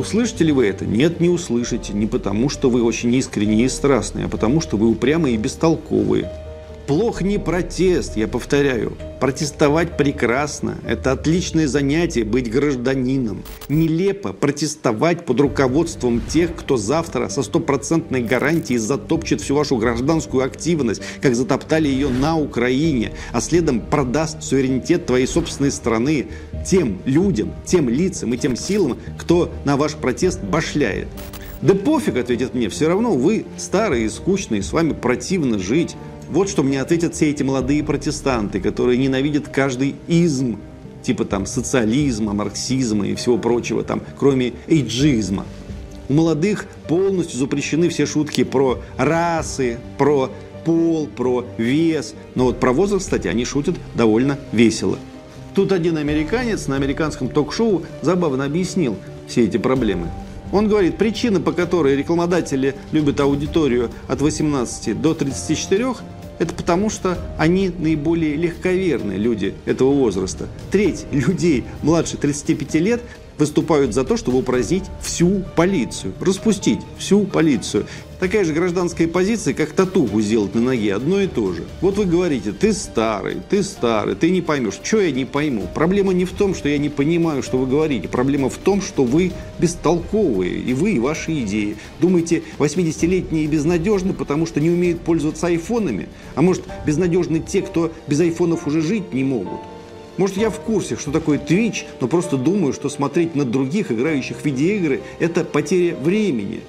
Услышите 0.00 0.44
ли 0.44 0.52
вы 0.52 0.66
это? 0.66 0.86
Нет, 0.86 1.20
не 1.20 1.28
услышите. 1.28 1.92
Не 1.92 2.06
потому, 2.06 2.48
что 2.48 2.70
вы 2.70 2.82
очень 2.82 3.14
искренние 3.14 3.66
и 3.66 3.68
страстные, 3.68 4.24
а 4.24 4.28
потому, 4.28 4.62
что 4.62 4.78
вы 4.78 4.88
упрямые 4.88 5.34
и 5.34 5.36
бестолковые. 5.36 6.32
Плох 6.90 7.22
не 7.22 7.38
протест, 7.38 8.16
я 8.16 8.26
повторяю. 8.26 8.96
Протестовать 9.20 9.96
прекрасно. 9.96 10.76
Это 10.84 11.12
отличное 11.12 11.68
занятие 11.68 12.24
быть 12.24 12.50
гражданином. 12.50 13.44
Нелепо 13.68 14.32
протестовать 14.32 15.24
под 15.24 15.38
руководством 15.38 16.20
тех, 16.20 16.56
кто 16.56 16.76
завтра 16.76 17.28
со 17.28 17.44
стопроцентной 17.44 18.24
гарантией 18.24 18.80
затопчет 18.80 19.40
всю 19.40 19.54
вашу 19.54 19.76
гражданскую 19.76 20.42
активность, 20.42 21.00
как 21.22 21.36
затоптали 21.36 21.86
ее 21.86 22.08
на 22.08 22.36
Украине, 22.36 23.12
а 23.30 23.40
следом 23.40 23.82
продаст 23.82 24.42
суверенитет 24.42 25.06
твоей 25.06 25.28
собственной 25.28 25.70
страны 25.70 26.26
тем 26.66 26.98
людям, 27.04 27.52
тем 27.64 27.88
лицам 27.88 28.34
и 28.34 28.36
тем 28.36 28.56
силам, 28.56 28.98
кто 29.16 29.48
на 29.64 29.76
ваш 29.76 29.94
протест 29.94 30.42
башляет. 30.42 31.06
Да 31.62 31.74
пофиг, 31.74 32.16
ответит 32.16 32.54
мне, 32.54 32.70
все 32.70 32.88
равно 32.88 33.12
вы 33.12 33.44
старые 33.58 34.06
и 34.06 34.08
скучные, 34.08 34.62
с 34.62 34.72
вами 34.72 34.94
противно 34.94 35.58
жить. 35.58 35.94
Вот 36.30 36.48
что 36.48 36.62
мне 36.62 36.80
ответят 36.80 37.14
все 37.14 37.30
эти 37.30 37.42
молодые 37.42 37.82
протестанты, 37.82 38.60
которые 38.60 38.96
ненавидят 38.98 39.48
каждый 39.48 39.96
изм, 40.06 40.58
типа 41.02 41.24
там 41.24 41.44
социализма, 41.44 42.32
марксизма 42.32 43.08
и 43.08 43.16
всего 43.16 43.36
прочего, 43.36 43.82
там, 43.82 44.00
кроме 44.16 44.52
эйджизма. 44.68 45.44
У 46.08 46.12
молодых 46.12 46.66
полностью 46.86 47.36
запрещены 47.36 47.88
все 47.88 48.06
шутки 48.06 48.44
про 48.44 48.78
расы, 48.96 49.78
про 49.98 50.30
пол, 50.64 51.08
про 51.08 51.44
вес. 51.58 52.14
Но 52.36 52.44
вот 52.44 52.60
про 52.60 52.72
возраст, 52.72 53.06
кстати, 53.06 53.26
они 53.26 53.44
шутят 53.44 53.74
довольно 53.94 54.38
весело. 54.52 54.98
Тут 55.56 55.72
один 55.72 55.96
американец 55.96 56.68
на 56.68 56.76
американском 56.76 57.28
ток-шоу 57.28 57.82
забавно 58.02 58.44
объяснил 58.44 58.96
все 59.26 59.44
эти 59.44 59.56
проблемы. 59.56 60.10
Он 60.52 60.68
говорит, 60.68 60.96
причина, 60.96 61.40
по 61.40 61.52
которой 61.52 61.96
рекламодатели 61.96 62.74
любят 62.92 63.20
аудиторию 63.20 63.90
от 64.08 64.20
18 64.20 65.00
до 65.00 65.14
34, 65.14 65.94
это 66.40 66.54
потому, 66.54 66.88
что 66.88 67.18
они 67.38 67.68
наиболее 67.68 68.34
легковерные 68.34 69.18
люди 69.18 69.54
этого 69.66 69.92
возраста. 69.92 70.48
Треть 70.72 71.04
людей 71.12 71.64
младше 71.82 72.16
35 72.16 72.74
лет 72.76 73.02
выступают 73.38 73.94
за 73.94 74.04
то, 74.04 74.16
чтобы 74.16 74.38
упразднить 74.38 74.84
всю 75.02 75.44
полицию, 75.54 76.14
распустить 76.18 76.80
всю 76.98 77.24
полицию. 77.24 77.86
Такая 78.20 78.44
же 78.44 78.52
гражданская 78.52 79.08
позиция, 79.08 79.54
как 79.54 79.72
татуху 79.72 80.20
сделать 80.20 80.54
на 80.54 80.60
ноге, 80.60 80.94
одно 80.94 81.22
и 81.22 81.26
то 81.26 81.54
же. 81.54 81.64
Вот 81.80 81.96
вы 81.96 82.04
говорите, 82.04 82.52
ты 82.52 82.74
старый, 82.74 83.38
ты 83.48 83.62
старый, 83.62 84.14
ты 84.14 84.28
не 84.28 84.42
поймешь. 84.42 84.78
Что 84.82 85.00
я 85.00 85.10
не 85.10 85.24
пойму? 85.24 85.66
Проблема 85.74 86.12
не 86.12 86.26
в 86.26 86.32
том, 86.32 86.54
что 86.54 86.68
я 86.68 86.76
не 86.76 86.90
понимаю, 86.90 87.42
что 87.42 87.56
вы 87.56 87.66
говорите. 87.66 88.08
Проблема 88.08 88.50
в 88.50 88.58
том, 88.58 88.82
что 88.82 89.04
вы 89.04 89.32
бестолковые, 89.58 90.54
и 90.58 90.74
вы, 90.74 90.92
и 90.92 90.98
ваши 90.98 91.32
идеи. 91.44 91.78
Думаете, 91.98 92.42
80-летние 92.58 93.46
безнадежны, 93.46 94.12
потому 94.12 94.44
что 94.44 94.60
не 94.60 94.68
умеют 94.68 95.00
пользоваться 95.00 95.46
айфонами? 95.46 96.10
А 96.34 96.42
может, 96.42 96.64
безнадежны 96.84 97.40
те, 97.40 97.62
кто 97.62 97.90
без 98.06 98.20
айфонов 98.20 98.66
уже 98.66 98.82
жить 98.82 99.14
не 99.14 99.24
могут? 99.24 99.60
Может, 100.18 100.36
я 100.36 100.50
в 100.50 100.60
курсе, 100.60 100.96
что 100.96 101.10
такое 101.10 101.38
Twitch, 101.38 101.84
но 102.02 102.06
просто 102.06 102.36
думаю, 102.36 102.74
что 102.74 102.90
смотреть 102.90 103.34
на 103.34 103.46
других, 103.46 103.90
играющих 103.90 104.36
в 104.36 104.44
видеоигры, 104.44 105.00
это 105.20 105.42
потеря 105.42 105.96
времени. 105.96 106.60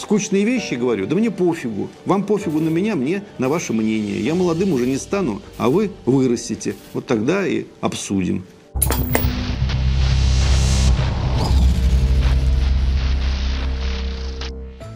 Скучные 0.00 0.44
вещи, 0.44 0.74
говорю, 0.74 1.06
да 1.06 1.14
мне 1.14 1.30
пофигу. 1.30 1.90
Вам 2.06 2.24
пофигу 2.24 2.58
на 2.58 2.70
меня, 2.70 2.96
мне 2.96 3.22
на 3.36 3.50
ваше 3.50 3.74
мнение. 3.74 4.18
Я 4.18 4.34
молодым 4.34 4.72
уже 4.72 4.86
не 4.86 4.96
стану, 4.96 5.42
а 5.58 5.68
вы 5.68 5.90
вырастете. 6.06 6.74
Вот 6.94 7.04
тогда 7.06 7.46
и 7.46 7.66
обсудим. 7.82 8.46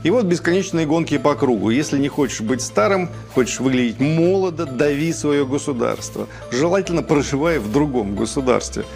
И 0.04 0.11
вот 0.11 0.25
бесконечные 0.25 0.87
гонки 0.87 1.18
по 1.18 1.34
кругу. 1.34 1.68
Если 1.68 1.99
не 1.99 2.08
хочешь 2.08 2.40
быть 2.40 2.62
старым, 2.62 3.11
хочешь 3.34 3.61
выглядеть 3.61 4.00
молодо, 4.00 4.64
дави 4.64 5.12
свое 5.12 5.44
государство. 5.44 6.28
Желательно 6.50 7.02
проживая 7.02 7.61
в 7.61 7.70
другом 7.70 8.16
государстве. 8.16 8.87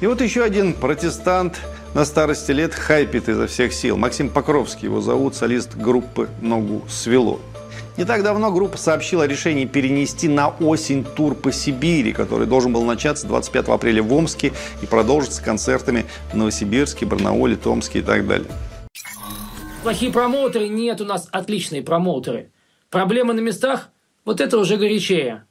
И 0.00 0.06
вот 0.06 0.20
еще 0.20 0.44
один 0.44 0.74
протестант 0.74 1.58
на 1.96 2.04
старости 2.04 2.52
лет 2.52 2.74
хайпит 2.74 3.28
изо 3.30 3.46
всех 3.46 3.72
сил. 3.72 3.96
Максим 3.96 4.28
Покровский 4.28 4.84
его 4.84 5.00
зовут, 5.00 5.34
солист 5.34 5.76
группы 5.76 6.28
«Ногу 6.42 6.84
свело». 6.90 7.40
Не 7.96 8.04
так 8.04 8.22
давно 8.22 8.52
группа 8.52 8.76
сообщила 8.76 9.24
о 9.24 9.26
решении 9.26 9.64
перенести 9.64 10.28
на 10.28 10.48
осень 10.48 11.04
тур 11.04 11.34
по 11.34 11.50
Сибири, 11.50 12.12
который 12.12 12.46
должен 12.46 12.70
был 12.70 12.84
начаться 12.84 13.26
25 13.26 13.68
апреля 13.68 14.02
в 14.02 14.12
Омске 14.12 14.52
и 14.82 14.86
продолжиться 14.86 15.42
концертами 15.42 16.04
в 16.30 16.36
Новосибирске, 16.36 17.06
Барнауле, 17.06 17.56
Томске 17.56 18.00
и 18.00 18.02
так 18.02 18.26
далее 18.26 18.50
плохие 19.82 20.10
промоутеры, 20.10 20.66
нет 20.66 21.00
у 21.00 21.04
нас 21.04 21.28
отличные 21.30 21.80
промоутеры. 21.80 22.50
Проблемы 22.90 23.34
на 23.34 23.38
местах, 23.38 23.90
вот 24.24 24.40
это 24.40 24.58
уже 24.58 24.78
горячее. 24.78 25.44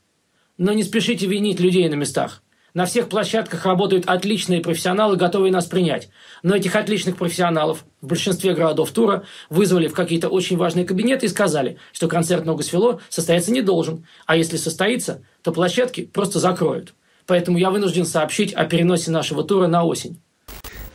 Но 0.57 0.73
не 0.73 0.83
спешите 0.83 1.25
винить 1.25 1.61
людей 1.61 1.87
на 1.87 1.93
местах. 1.93 2.43
На 2.75 2.85
всех 2.85 3.07
площадках 3.07 3.65
работают 3.65 4.05
отличные 4.05 4.59
профессионалы, 4.59 5.15
готовые 5.15 5.49
нас 5.49 5.65
принять. 5.65 6.09
Но 6.43 6.57
этих 6.57 6.75
отличных 6.75 7.15
профессионалов 7.15 7.85
в 8.01 8.07
большинстве 8.07 8.53
городов 8.53 8.91
тура 8.91 9.23
вызвали 9.49 9.87
в 9.87 9.93
какие-то 9.93 10.27
очень 10.27 10.57
важные 10.57 10.83
кабинеты 10.83 11.25
и 11.25 11.29
сказали, 11.29 11.77
что 11.93 12.09
концерт 12.09 12.45
«Ногу 12.45 12.63
свело» 12.63 12.99
состояться 13.07 13.53
не 13.53 13.61
должен. 13.61 14.05
А 14.25 14.35
если 14.35 14.57
состоится, 14.57 15.23
то 15.41 15.53
площадки 15.53 16.01
просто 16.01 16.39
закроют. 16.39 16.93
Поэтому 17.25 17.57
я 17.57 17.71
вынужден 17.71 18.05
сообщить 18.05 18.51
о 18.51 18.65
переносе 18.65 19.09
нашего 19.09 19.45
тура 19.45 19.67
на 19.67 19.85
осень 19.85 20.19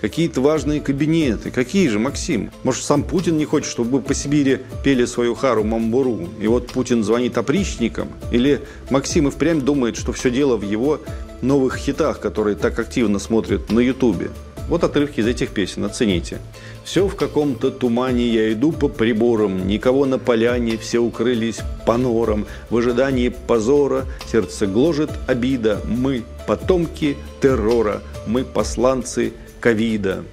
какие-то 0.01 0.41
важные 0.41 0.81
кабинеты. 0.81 1.51
Какие 1.51 1.89
же, 1.89 1.99
Максим? 1.99 2.51
Может, 2.63 2.85
сам 2.85 3.03
Путин 3.03 3.37
не 3.37 3.45
хочет, 3.45 3.71
чтобы 3.71 4.01
по 4.01 4.15
Сибири 4.15 4.61
пели 4.83 5.05
свою 5.05 5.35
хару 5.35 5.63
Мамбуру? 5.63 6.27
И 6.41 6.47
вот 6.47 6.69
Путин 6.69 7.05
звонит 7.05 7.37
опричникам? 7.37 8.09
Или 8.33 8.63
Максим 8.89 9.29
и 9.29 9.31
впрямь 9.31 9.61
думает, 9.61 9.99
что 9.99 10.15
все 10.15 10.31
дело 10.31 10.57
в 10.57 10.63
его 10.63 11.01
новых 11.43 11.77
хитах, 11.77 12.21
которые 12.21 12.57
так 12.57 12.79
активно 12.79 13.19
смотрят 13.19 13.71
на 13.71 13.81
Ютубе? 13.81 14.31
Вот 14.69 14.85
отрывки 14.85 15.19
из 15.19 15.27
этих 15.27 15.51
песен, 15.51 15.85
оцените. 15.85 16.39
Все 16.85 17.09
в 17.09 17.17
каком-то 17.17 17.73
тумане, 17.73 18.29
я 18.29 18.53
иду 18.53 18.71
по 18.71 18.89
приборам, 18.89 19.67
Никого 19.67 20.07
на 20.07 20.19
поляне, 20.19 20.79
все 20.79 21.01
укрылись 21.01 21.59
по 21.87 21.97
норам. 21.97 22.47
В 22.71 22.77
ожидании 22.77 23.31
позора 23.31 24.07
сердце 24.31 24.69
гложет 24.69 25.11
обида. 25.27 25.81
Мы 25.85 26.23
потомки 26.47 27.17
террора, 27.43 28.01
мы 28.29 28.45
посланцы 28.45 29.33
ковида. 29.61 30.25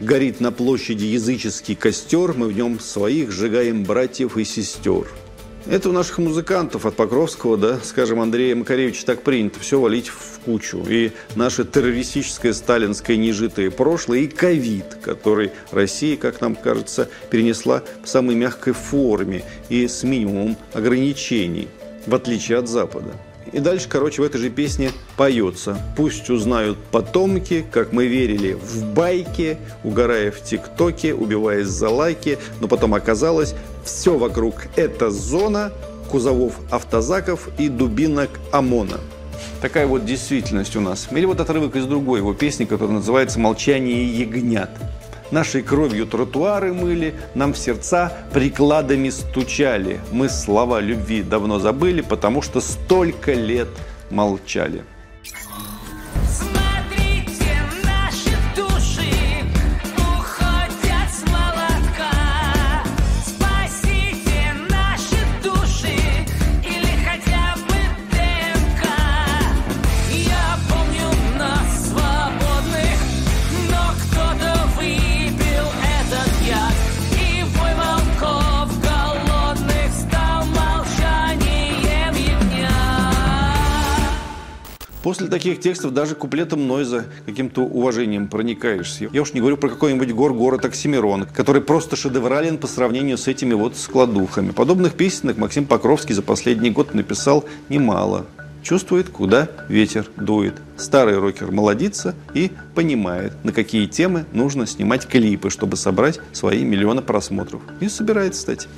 Горит 0.00 0.40
на 0.40 0.50
площади 0.50 1.04
языческий 1.04 1.74
костер, 1.74 2.32
мы 2.34 2.48
в 2.48 2.56
нем 2.56 2.80
своих 2.80 3.30
сжигаем 3.30 3.84
братьев 3.84 4.36
и 4.36 4.44
сестер. 4.44 5.06
Это 5.66 5.88
у 5.88 5.92
наших 5.92 6.18
музыкантов 6.18 6.84
от 6.84 6.94
Покровского, 6.94 7.56
да, 7.56 7.80
скажем, 7.82 8.20
Андрея 8.20 8.54
Макаревича 8.54 9.06
так 9.06 9.22
принято 9.22 9.60
все 9.60 9.80
валить 9.80 10.08
в 10.08 10.40
кучу. 10.44 10.84
И 10.86 11.12
наше 11.36 11.64
террористическое 11.64 12.52
сталинское 12.52 13.16
нежитое 13.16 13.70
прошлое, 13.70 14.20
и 14.20 14.28
ковид, 14.28 14.98
который 15.02 15.52
Россия, 15.70 16.18
как 16.18 16.42
нам 16.42 16.54
кажется, 16.54 17.08
перенесла 17.30 17.82
в 18.02 18.08
самой 18.08 18.34
мягкой 18.34 18.74
форме 18.74 19.42
и 19.70 19.88
с 19.88 20.02
минимумом 20.02 20.58
ограничений, 20.74 21.68
в 22.06 22.14
отличие 22.14 22.58
от 22.58 22.68
Запада. 22.68 23.14
И 23.54 23.60
дальше, 23.60 23.88
короче, 23.88 24.20
в 24.20 24.24
этой 24.24 24.40
же 24.40 24.50
песне 24.50 24.90
поется. 25.16 25.78
Пусть 25.96 26.28
узнают 26.28 26.76
потомки, 26.90 27.64
как 27.70 27.92
мы 27.92 28.06
верили 28.06 28.54
в 28.54 28.84
байки, 28.92 29.58
угорая 29.84 30.32
в 30.32 30.42
ТикТоке, 30.42 31.14
убиваясь 31.14 31.68
за 31.68 31.88
лайки, 31.88 32.38
но 32.60 32.66
потом 32.66 32.94
оказалось, 32.94 33.54
все 33.84 34.18
вокруг 34.18 34.66
это 34.74 35.10
зона 35.10 35.72
кузовов 36.10 36.54
автозаков 36.72 37.48
и 37.56 37.68
дубинок 37.68 38.30
ОМОНа. 38.50 38.98
Такая 39.60 39.86
вот 39.86 40.04
действительность 40.04 40.74
у 40.74 40.80
нас. 40.80 41.06
Или 41.12 41.24
вот 41.24 41.38
отрывок 41.38 41.76
из 41.76 41.86
другой 41.86 42.18
его 42.18 42.34
песни, 42.34 42.64
которая 42.64 42.96
называется 42.96 43.38
«Молчание 43.38 44.04
ягнят». 44.04 44.70
Нашей 45.30 45.62
кровью 45.62 46.06
тротуары 46.06 46.72
мыли, 46.72 47.14
нам 47.34 47.54
в 47.54 47.58
сердца 47.58 48.12
прикладами 48.32 49.10
стучали. 49.10 50.00
Мы 50.12 50.28
слова 50.28 50.80
любви 50.80 51.22
давно 51.22 51.58
забыли, 51.58 52.02
потому 52.02 52.42
что 52.42 52.60
столько 52.60 53.32
лет 53.32 53.68
молчали. 54.10 54.84
Таких 85.34 85.58
текстов 85.58 85.92
даже 85.92 86.14
куплетом 86.14 86.68
Нойза 86.68 87.06
каким-то 87.26 87.62
уважением 87.62 88.28
проникаешься. 88.28 89.08
Я 89.12 89.22
уж 89.22 89.32
не 89.32 89.40
говорю 89.40 89.56
про 89.56 89.68
какой-нибудь 89.68 90.12
гор-город 90.12 90.64
Оксимирон, 90.64 91.26
который 91.26 91.60
просто 91.60 91.96
шедеврален 91.96 92.56
по 92.56 92.68
сравнению 92.68 93.18
с 93.18 93.26
этими 93.26 93.52
вот 93.52 93.76
складухами. 93.76 94.52
Подобных 94.52 94.92
песенок 94.94 95.36
Максим 95.36 95.66
Покровский 95.66 96.14
за 96.14 96.22
последний 96.22 96.70
год 96.70 96.94
написал 96.94 97.46
немало. 97.68 98.26
Чувствует, 98.62 99.08
куда 99.08 99.48
ветер 99.68 100.08
дует. 100.16 100.54
Старый 100.76 101.18
рокер 101.18 101.50
молодится 101.50 102.14
и 102.32 102.52
понимает, 102.76 103.32
на 103.42 103.50
какие 103.50 103.86
темы 103.86 104.26
нужно 104.32 104.68
снимать 104.68 105.04
клипы, 105.08 105.50
чтобы 105.50 105.76
собрать 105.76 106.20
свои 106.30 106.62
миллионы 106.62 107.02
просмотров. 107.02 107.60
И 107.80 107.88
собирает, 107.88 108.34
кстати. 108.34 108.68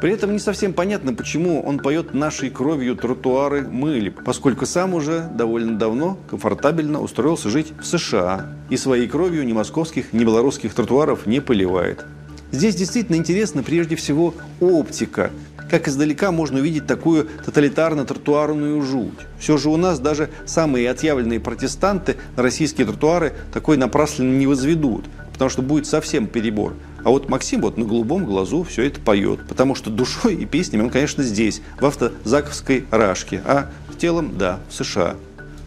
При 0.00 0.12
этом 0.12 0.32
не 0.32 0.38
совсем 0.38 0.72
понятно, 0.72 1.14
почему 1.14 1.62
он 1.62 1.78
поет 1.78 2.14
нашей 2.14 2.50
кровью 2.50 2.96
тротуары 2.96 3.62
мыли, 3.62 4.10
поскольку 4.10 4.66
сам 4.66 4.94
уже 4.94 5.28
довольно 5.34 5.78
давно 5.78 6.18
комфортабельно 6.28 7.00
устроился 7.00 7.48
жить 7.48 7.72
в 7.80 7.86
США 7.86 8.46
и 8.70 8.76
своей 8.76 9.08
кровью 9.08 9.46
ни 9.46 9.52
московских, 9.52 10.12
ни 10.12 10.24
белорусских 10.24 10.74
тротуаров 10.74 11.26
не 11.26 11.40
поливает. 11.40 12.04
Здесь 12.50 12.76
действительно 12.76 13.16
интересно 13.16 13.62
прежде 13.62 13.96
всего 13.96 14.34
оптика. 14.60 15.30
Как 15.70 15.88
издалека 15.88 16.30
можно 16.30 16.60
увидеть 16.60 16.86
такую 16.86 17.26
тоталитарно-тротуарную 17.44 18.80
жуть. 18.82 19.18
Все 19.38 19.56
же 19.56 19.70
у 19.70 19.76
нас 19.76 19.98
даже 19.98 20.30
самые 20.46 20.90
отъявленные 20.90 21.40
протестанты 21.40 22.16
на 22.36 22.42
российские 22.42 22.86
тротуары 22.86 23.32
такой 23.52 23.76
напрасленно 23.76 24.36
не 24.36 24.46
возведут, 24.46 25.06
потому 25.32 25.50
что 25.50 25.62
будет 25.62 25.86
совсем 25.86 26.26
перебор. 26.26 26.74
А 27.04 27.10
вот 27.10 27.28
Максим 27.28 27.60
вот 27.60 27.76
на 27.76 27.84
голубом 27.84 28.24
глазу 28.24 28.62
все 28.64 28.86
это 28.86 28.98
поет, 28.98 29.40
потому 29.46 29.74
что 29.74 29.90
душой 29.90 30.34
и 30.34 30.46
песнями 30.46 30.82
он, 30.82 30.90
конечно, 30.90 31.22
здесь, 31.22 31.60
в 31.78 31.84
автозаковской 31.84 32.86
рашке, 32.90 33.42
а 33.44 33.70
телом, 33.98 34.36
да, 34.36 34.58
в 34.68 34.74
США. 34.74 35.16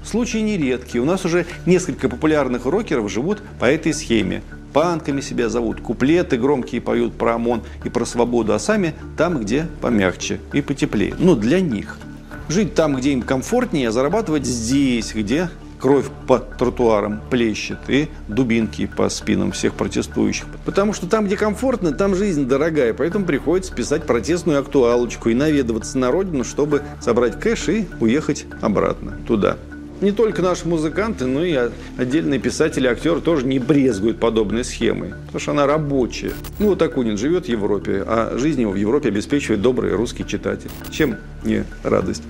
Случаи 0.03 0.37
нередкие. 0.39 1.01
У 1.01 1.05
нас 1.05 1.25
уже 1.25 1.45
несколько 1.65 2.09
популярных 2.09 2.65
рокеров 2.65 3.11
живут 3.11 3.41
по 3.59 3.65
этой 3.65 3.93
схеме. 3.93 4.41
Панками 4.73 5.21
себя 5.21 5.49
зовут, 5.49 5.81
куплеты 5.81 6.37
громкие 6.37 6.81
поют 6.81 7.13
про 7.13 7.35
ОМОН 7.35 7.63
и 7.83 7.89
про 7.89 8.05
свободу, 8.05 8.53
а 8.53 8.59
сами 8.59 8.95
там, 9.17 9.39
где 9.39 9.67
помягче 9.81 10.39
и 10.53 10.61
потеплее. 10.61 11.13
Ну, 11.17 11.35
для 11.35 11.59
них. 11.61 11.97
Жить 12.47 12.75
там, 12.75 12.95
где 12.95 13.11
им 13.11 13.21
комфортнее, 13.21 13.89
а 13.89 13.91
зарабатывать 13.91 14.45
здесь, 14.45 15.13
где 15.13 15.49
кровь 15.79 16.05
по 16.27 16.39
тротуарам 16.39 17.21
плещет 17.29 17.77
и 17.87 18.07
дубинки 18.27 18.87
по 18.87 19.09
спинам 19.09 19.51
всех 19.51 19.73
протестующих. 19.73 20.45
Потому 20.65 20.93
что 20.93 21.07
там, 21.07 21.25
где 21.25 21.37
комфортно, 21.37 21.91
там 21.91 22.15
жизнь 22.15 22.47
дорогая, 22.47 22.93
поэтому 22.93 23.25
приходится 23.25 23.73
писать 23.73 24.05
протестную 24.05 24.59
актуалочку 24.59 25.29
и 25.29 25.33
наведываться 25.33 25.97
на 25.97 26.11
родину, 26.11 26.43
чтобы 26.43 26.81
собрать 27.01 27.39
кэш 27.39 27.69
и 27.69 27.87
уехать 27.99 28.45
обратно 28.61 29.17
туда. 29.27 29.57
Не 29.99 30.11
только 30.11 30.43
наши 30.43 30.67
музыканты, 30.67 31.25
но 31.25 31.43
и 31.43 31.57
отдельные 31.97 32.39
писатели, 32.39 32.85
актеры 32.85 33.19
тоже 33.19 33.47
не 33.47 33.57
брезгуют 33.57 34.19
подобной 34.19 34.63
схемой, 34.63 35.13
потому 35.25 35.39
что 35.39 35.51
она 35.51 35.65
рабочая. 35.65 36.33
Ну 36.59 36.67
вот 36.67 36.81
Акунин 36.83 37.17
живет 37.17 37.45
в 37.45 37.49
Европе, 37.49 38.03
а 38.05 38.37
жизнь 38.37 38.61
его 38.61 38.73
в 38.73 38.75
Европе 38.75 39.09
обеспечивает 39.09 39.63
добрый 39.63 39.93
русский 39.93 40.23
читатель. 40.25 40.69
Чем 40.91 41.15
не 41.43 41.63
радость? 41.83 42.21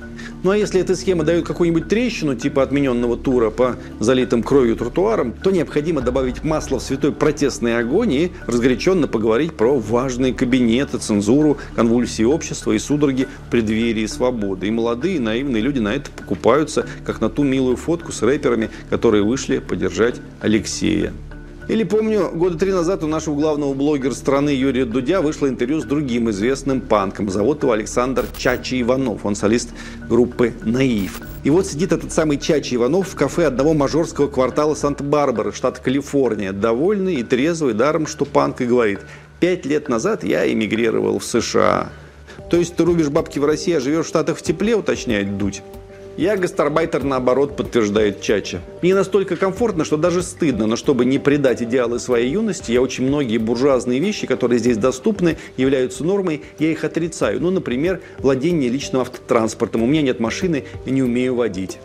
Ну 0.44 0.52
а 0.52 0.58
если 0.58 0.80
эта 0.80 0.96
схема 0.96 1.24
дает 1.24 1.46
какую-нибудь 1.46 1.88
трещину, 1.88 2.36
типа 2.36 2.62
отмененного 2.62 3.18
тура 3.18 3.50
по 3.50 3.76
залитым 4.00 4.44
кровью 4.44 4.76
тротуарам, 4.76 5.34
то 5.34 5.50
необходимо 5.50 6.02
добавить 6.02 6.44
масло 6.44 6.78
в 6.78 6.84
святой 6.84 7.12
протестный 7.12 7.80
огонь 7.80 8.14
и 8.14 8.32
разгоряченно 8.46 9.08
поговорить 9.08 9.54
про 9.54 9.78
важные 9.80 10.34
кабинеты, 10.34 11.00
цензуру, 11.00 11.58
конвульсии 11.76 12.24
общества 12.24 12.74
и 12.74 12.80
судороги 12.80 13.28
преддверии 13.50 14.06
свободы. 14.06 14.68
И 14.68 14.72
молодые 14.72 15.20
наивные 15.20 15.64
люди 15.64 15.80
на 15.80 15.96
это 15.96 16.12
покупаются, 16.12 16.86
как 17.04 17.20
на 17.20 17.30
ту 17.30 17.44
милую 17.44 17.76
фотку 17.76 18.12
с 18.12 18.22
рэперами, 18.22 18.70
которые 18.92 19.24
вышли 19.24 19.58
поддержать 19.58 20.16
Алексея. 20.40 21.14
Или 21.68 21.84
помню, 21.84 22.32
года 22.34 22.58
три 22.58 22.72
назад 22.72 23.04
у 23.04 23.08
нашего 23.08 23.36
главного 23.36 23.74
блогера 23.74 24.14
страны 24.14 24.52
Юрия 24.52 24.86
Дудя 24.86 25.22
вышло 25.22 25.50
интервью 25.50 25.82
с 25.82 25.84
другим 25.84 26.30
известным 26.30 26.80
панком. 26.80 27.30
Зовут 27.30 27.64
его 27.64 27.74
Александр 27.74 28.26
Чачи 28.38 28.82
Иванов. 28.82 29.26
Он 29.26 29.36
солист 29.36 29.72
группы 30.08 30.54
«Наив». 30.64 31.20
И 31.44 31.50
вот 31.50 31.68
сидит 31.68 31.92
этот 31.92 32.14
самый 32.14 32.38
Чачи 32.38 32.76
Иванов 32.76 33.10
в 33.10 33.16
кафе 33.16 33.48
одного 33.48 33.74
мажорского 33.74 34.28
квартала 34.30 34.76
Санта-Барбара, 34.76 35.52
штат 35.52 35.80
Калифорния. 35.80 36.54
Довольный 36.54 37.16
и 37.16 37.24
трезвый, 37.24 37.74
даром, 37.74 38.08
что 38.08 38.24
панк 38.24 38.62
и 38.62 38.66
говорит. 38.66 39.02
Пять 39.42 39.66
лет 39.66 39.90
назад 39.90 40.24
я 40.24 40.50
эмигрировал 40.52 41.20
в 41.20 41.26
США. 41.26 41.90
То 42.50 42.56
есть 42.56 42.78
ты 42.78 42.86
рубишь 42.86 43.10
бабки 43.10 43.40
в 43.40 43.46
России, 43.46 43.74
а 43.74 43.82
живешь 43.82 44.06
в 44.06 44.10
Штатах 44.10 44.38
в 44.38 44.42
тепле, 44.42 44.76
уточняет 44.76 45.38
Дудь. 45.38 45.62
Я 46.18 46.36
гастарбайтер, 46.36 47.04
наоборот, 47.04 47.56
подтверждает 47.56 48.22
Чача. 48.22 48.60
Мне 48.82 48.96
настолько 48.96 49.36
комфортно, 49.36 49.86
что 49.86 49.98
даже 49.98 50.24
стыдно, 50.24 50.66
но 50.66 50.76
чтобы 50.76 51.06
не 51.06 51.20
предать 51.20 51.62
идеалы 51.62 52.00
своей 52.00 52.32
юности, 52.32 52.72
я 52.72 52.82
очень 52.82 53.06
многие 53.06 53.38
буржуазные 53.38 54.00
вещи, 54.00 54.26
которые 54.26 54.58
здесь 54.58 54.78
доступны, 54.78 55.38
являются 55.58 56.04
нормой, 56.04 56.42
я 56.58 56.72
их 56.72 56.84
отрицаю. 56.84 57.40
Ну, 57.40 57.52
например, 57.52 58.02
владение 58.18 58.68
личным 58.68 59.04
автотранспортом. 59.04 59.84
У 59.84 59.86
меня 59.86 60.02
нет 60.02 60.20
машины 60.20 60.66
и 60.88 60.92
не 60.92 61.04
умею 61.04 61.36
водить. 61.36 61.78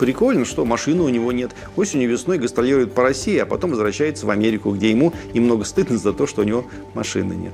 Прикольно, 0.00 0.44
что 0.44 0.64
машины 0.64 1.04
у 1.04 1.08
него 1.08 1.30
нет. 1.30 1.52
Осенью 1.76 2.10
весной 2.10 2.38
гастролирует 2.38 2.92
по 2.92 3.04
России, 3.04 3.38
а 3.38 3.46
потом 3.46 3.70
возвращается 3.70 4.26
в 4.26 4.30
Америку, 4.30 4.72
где 4.72 4.90
ему 4.90 5.12
немного 5.32 5.62
стыдно 5.62 5.96
за 5.96 6.12
то, 6.12 6.26
что 6.26 6.42
у 6.42 6.44
него 6.44 6.66
машины 6.94 7.34
нет. 7.34 7.52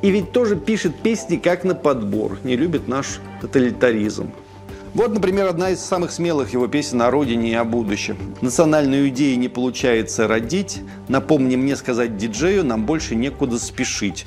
И 0.00 0.10
ведь 0.10 0.32
тоже 0.32 0.56
пишет 0.56 0.98
песни 1.02 1.36
как 1.36 1.64
на 1.64 1.74
подбор, 1.74 2.38
не 2.44 2.56
любит 2.56 2.88
наш 2.88 3.20
тоталитаризм. 3.42 4.30
Вот, 4.96 5.12
например, 5.12 5.46
одна 5.46 5.72
из 5.72 5.80
самых 5.80 6.10
смелых 6.10 6.54
его 6.54 6.68
песен 6.68 7.02
о 7.02 7.10
родине 7.10 7.50
и 7.50 7.54
о 7.54 7.64
будущем. 7.64 8.16
Национальную 8.40 9.10
идею 9.10 9.38
не 9.38 9.48
получается 9.48 10.26
родить. 10.26 10.80
Напомни 11.08 11.54
мне 11.54 11.76
сказать 11.76 12.16
диджею, 12.16 12.64
нам 12.64 12.86
больше 12.86 13.14
некуда 13.14 13.58
спешить. 13.58 14.24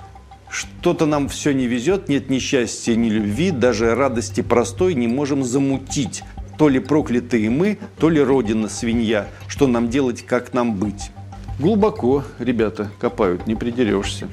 Что-то 0.47 1.07
нам 1.07 1.27
все 1.27 1.53
не 1.53 1.65
везет, 1.65 2.07
нет 2.07 2.29
ни 2.29 2.37
счастья, 2.37 2.93
ни 2.93 3.09
любви, 3.09 3.49
даже 3.49 3.95
радости 3.95 4.41
простой 4.41 4.93
не 4.93 5.07
можем 5.07 5.43
замутить. 5.43 6.21
То 6.59 6.69
ли 6.69 6.77
проклятые 6.77 7.49
мы, 7.49 7.79
то 7.97 8.09
ли 8.09 8.21
родина 8.21 8.69
свинья. 8.69 9.25
Что 9.47 9.65
нам 9.65 9.89
делать, 9.89 10.23
как 10.23 10.53
нам 10.53 10.75
быть? 10.75 11.09
Глубоко, 11.57 12.23
ребята, 12.37 12.91
копают, 12.99 13.47
не 13.47 13.55
придерешься. 13.55 14.27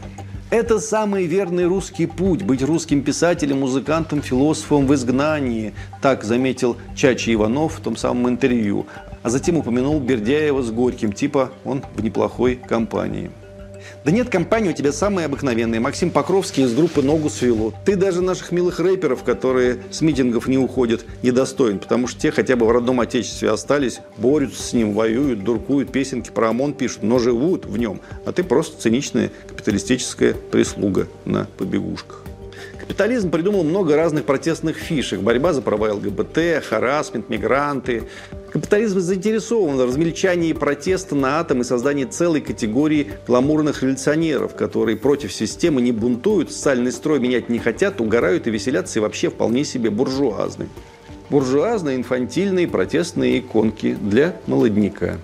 Это 0.49 0.79
самый 0.79 1.27
верный 1.27 1.67
русский 1.67 2.07
путь– 2.07 2.43
быть 2.45 2.63
русским 2.63 3.03
писателем, 3.03 3.61
музыкантом, 3.61 4.23
философом 4.23 4.87
в 4.87 4.95
изгнании. 4.95 5.75
Так 6.01 6.23
заметил 6.23 6.77
Чачи 6.95 7.35
Иванов 7.35 7.79
в 7.79 7.83
том 7.83 7.97
самом 7.97 8.29
интервью. 8.29 8.87
А 9.25 9.31
затем 9.31 9.57
упомянул 9.57 9.99
Бердяева 9.99 10.63
с 10.63 10.71
Горьким, 10.71 11.13
типа 11.13 11.51
он 11.65 11.83
в 11.97 12.05
неплохой 12.05 12.55
компании. 12.55 13.33
Да 14.07 14.13
нет, 14.13 14.29
компания 14.29 14.71
у 14.71 14.73
тебя 14.73 14.93
самая 14.93 15.27
обыкновенная. 15.27 15.81
Максим 15.81 16.13
Покровский 16.13 16.63
из 16.63 16.73
группы 16.73 17.03
«Ногу 17.03 17.29
свело». 17.29 17.75
Ты 17.85 17.97
даже 17.97 18.23
наших 18.23 18.53
милых 18.53 18.79
рэперов, 18.79 19.25
которые 19.25 19.79
с 19.91 20.01
митингов 20.01 20.47
не 20.47 20.59
уходят, 20.59 21.05
недостоин, 21.25 21.81
потому 21.81 22.07
что 22.07 22.21
те 22.21 22.31
хотя 22.31 22.55
бы 22.55 22.67
в 22.67 22.71
родном 22.71 23.01
отечестве 23.01 23.51
остались, 23.51 23.99
борются 24.17 24.63
с 24.63 24.73
ним, 24.73 24.93
воюют, 24.93 25.43
дуркуют, 25.43 25.91
песенки 25.91 26.31
про 26.31 26.51
ОМОН 26.51 26.75
пишут, 26.75 27.03
но 27.03 27.19
живут 27.19 27.67
в 27.67 27.79
нем. 27.79 28.01
А 28.25 28.31
ты 28.31 28.45
просто 28.45 28.81
циничная 28.81 29.33
капиталистическая 29.49 30.35
прислуга 30.35 31.09
на 31.25 31.49
побегушках. 31.59 32.23
Капитализм 32.79 33.31
придумал 33.33 33.65
много 33.65 33.97
разных 33.97 34.25
протестных 34.25 34.77
фишек. 34.77 35.19
Борьба 35.19 35.53
за 35.53 35.61
права 35.61 35.93
ЛГБТ, 35.93 36.65
харасмент, 36.65 37.29
мигранты. 37.29 38.05
Капитализм 38.57 39.01
заинтересован 39.01 39.77
в 39.77 39.85
размельчании 39.85 40.55
протеста 40.55 41.15
на 41.15 41.41
атом 41.41 41.61
и 41.61 41.65
создании 41.65 42.05
целой 42.05 42.41
категории 42.41 43.09
гламурных 43.27 43.83
революционеров, 43.83 44.55
которые 44.55 44.97
против 44.97 45.31
системы 45.31 45.83
не 45.83 45.93
бунтуют, 45.93 46.51
социальный 46.51 46.91
строй 46.91 47.21
менять 47.21 47.51
не 47.51 47.59
хотят, 47.59 48.01
угорают 48.01 48.47
и 48.47 48.51
веселятся 48.51 48.99
и 48.99 49.03
вообще 49.03 49.29
вполне 49.29 49.63
себе 49.63 49.91
буржуазны. 49.91 50.69
Буржуазные, 51.29 51.99
инфантильные 51.99 52.67
протестные 52.67 53.41
иконки 53.41 53.95
для 54.01 54.35
молодняка. 54.47 55.19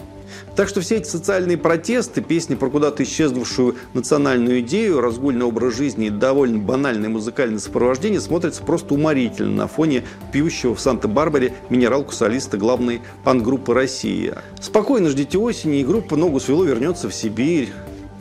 Так 0.54 0.68
что 0.68 0.82
все 0.82 0.96
эти 0.96 1.08
социальные 1.08 1.56
протесты, 1.56 2.20
песни 2.20 2.56
про 2.56 2.68
куда-то 2.68 3.02
исчезнувшую 3.04 3.76
национальную 3.94 4.60
идею, 4.60 5.00
разгульный 5.00 5.46
образ 5.46 5.76
жизни 5.76 6.08
и 6.08 6.10
довольно 6.10 6.58
банальное 6.58 7.08
музыкальное 7.08 7.58
сопровождение 7.58 8.20
смотрятся 8.20 8.62
просто 8.62 8.92
уморительно 8.92 9.54
на 9.54 9.66
фоне 9.66 10.04
пьющего 10.30 10.74
в 10.74 10.80
Санта-Барбаре 10.80 11.54
минералку 11.70 12.12
солиста 12.12 12.58
главной 12.58 13.00
пан-группы 13.24 13.72
России. 13.72 14.34
Спокойно 14.60 15.08
ждите 15.08 15.38
осени, 15.38 15.80
и 15.80 15.84
группа 15.84 16.16
«Ногу 16.16 16.38
свело» 16.38 16.64
вернется 16.64 17.08
в 17.08 17.14
Сибирь 17.14 17.70